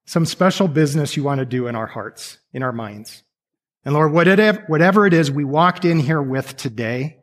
some 0.05 0.25
special 0.25 0.67
business 0.67 1.17
you 1.17 1.23
want 1.23 1.39
to 1.39 1.45
do 1.45 1.67
in 1.67 1.75
our 1.75 1.87
hearts, 1.87 2.37
in 2.53 2.63
our 2.63 2.71
minds. 2.71 3.23
And 3.83 3.93
Lord, 3.93 4.13
whatever 4.13 5.05
it 5.05 5.13
is 5.13 5.31
we 5.31 5.43
walked 5.43 5.85
in 5.85 5.99
here 5.99 6.21
with 6.21 6.55
today, 6.57 7.17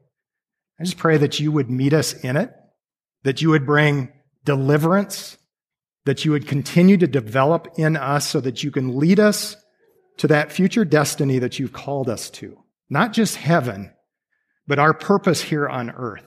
I 0.80 0.84
just 0.84 0.98
pray 0.98 1.16
that 1.16 1.38
you 1.38 1.52
would 1.52 1.70
meet 1.70 1.92
us 1.92 2.12
in 2.12 2.36
it, 2.36 2.52
that 3.22 3.40
you 3.40 3.50
would 3.50 3.66
bring 3.66 4.12
deliverance, 4.44 5.38
that 6.04 6.24
you 6.24 6.32
would 6.32 6.48
continue 6.48 6.96
to 6.96 7.06
develop 7.06 7.68
in 7.76 7.96
us 7.96 8.26
so 8.26 8.40
that 8.40 8.64
you 8.64 8.70
can 8.70 8.98
lead 8.98 9.20
us 9.20 9.56
to 10.16 10.26
that 10.28 10.50
future 10.50 10.84
destiny 10.84 11.38
that 11.38 11.58
you've 11.58 11.72
called 11.72 12.08
us 12.08 12.30
to. 12.30 12.58
Not 12.90 13.12
just 13.12 13.36
heaven, 13.36 13.92
but 14.72 14.78
our 14.78 14.94
purpose 14.94 15.42
here 15.42 15.68
on 15.68 15.90
earth. 15.90 16.24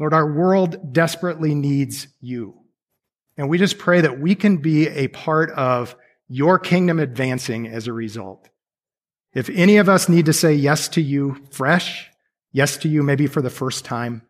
Lord, 0.00 0.12
our 0.12 0.28
world 0.28 0.92
desperately 0.92 1.54
needs 1.54 2.08
you. 2.20 2.64
And 3.36 3.48
we 3.48 3.58
just 3.58 3.78
pray 3.78 4.00
that 4.00 4.18
we 4.18 4.34
can 4.34 4.56
be 4.56 4.88
a 4.88 5.06
part 5.06 5.52
of 5.52 5.94
your 6.26 6.58
kingdom 6.58 6.98
advancing 6.98 7.68
as 7.68 7.86
a 7.86 7.92
result. 7.92 8.48
If 9.34 9.50
any 9.50 9.76
of 9.76 9.88
us 9.88 10.08
need 10.08 10.26
to 10.26 10.32
say 10.32 10.52
yes 10.52 10.88
to 10.88 11.00
you 11.00 11.36
fresh, 11.52 12.10
yes 12.50 12.76
to 12.78 12.88
you 12.88 13.04
maybe 13.04 13.28
for 13.28 13.40
the 13.40 13.50
first 13.50 13.84
time, 13.84 14.22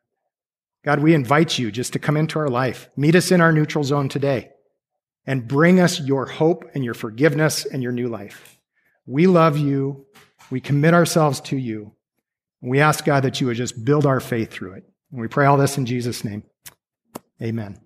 God, 0.85 1.01
we 1.01 1.15
invite 1.15 1.59
you 1.59 1.73
just 1.73 1.95
to 1.95 1.99
come 1.99 2.19
into 2.19 2.39
our 2.39 2.51
life. 2.51 2.91
Meet 2.95 3.15
us 3.15 3.31
in 3.31 3.41
our 3.41 3.53
neutral 3.53 3.85
zone 3.85 4.11
today 4.11 4.51
and 5.27 5.49
bring 5.49 5.81
us 5.81 5.99
your 5.99 6.27
hope 6.27 6.67
and 6.75 6.85
your 6.85 6.93
forgiveness 6.93 7.65
and 7.65 7.83
your 7.83 7.93
new 7.93 8.09
life. 8.09 8.59
We 9.07 9.27
love 9.27 9.57
you. 9.57 10.05
We 10.51 10.61
commit 10.61 10.93
ourselves 10.93 11.41
to 11.41 11.57
you. 11.57 11.95
We 12.61 12.81
ask, 12.81 13.05
God, 13.05 13.23
that 13.25 13.41
you 13.41 13.47
would 13.47 13.57
just 13.57 13.85
build 13.85 14.07
our 14.07 14.21
faith 14.21 14.51
through 14.51 14.75
it. 14.75 14.85
And 15.13 15.21
we 15.21 15.29
pray 15.29 15.47
all 15.47 15.57
this 15.57 15.79
in 15.79 15.87
Jesus' 15.87 16.25
name. 16.25 16.43
Amen. 17.43 17.79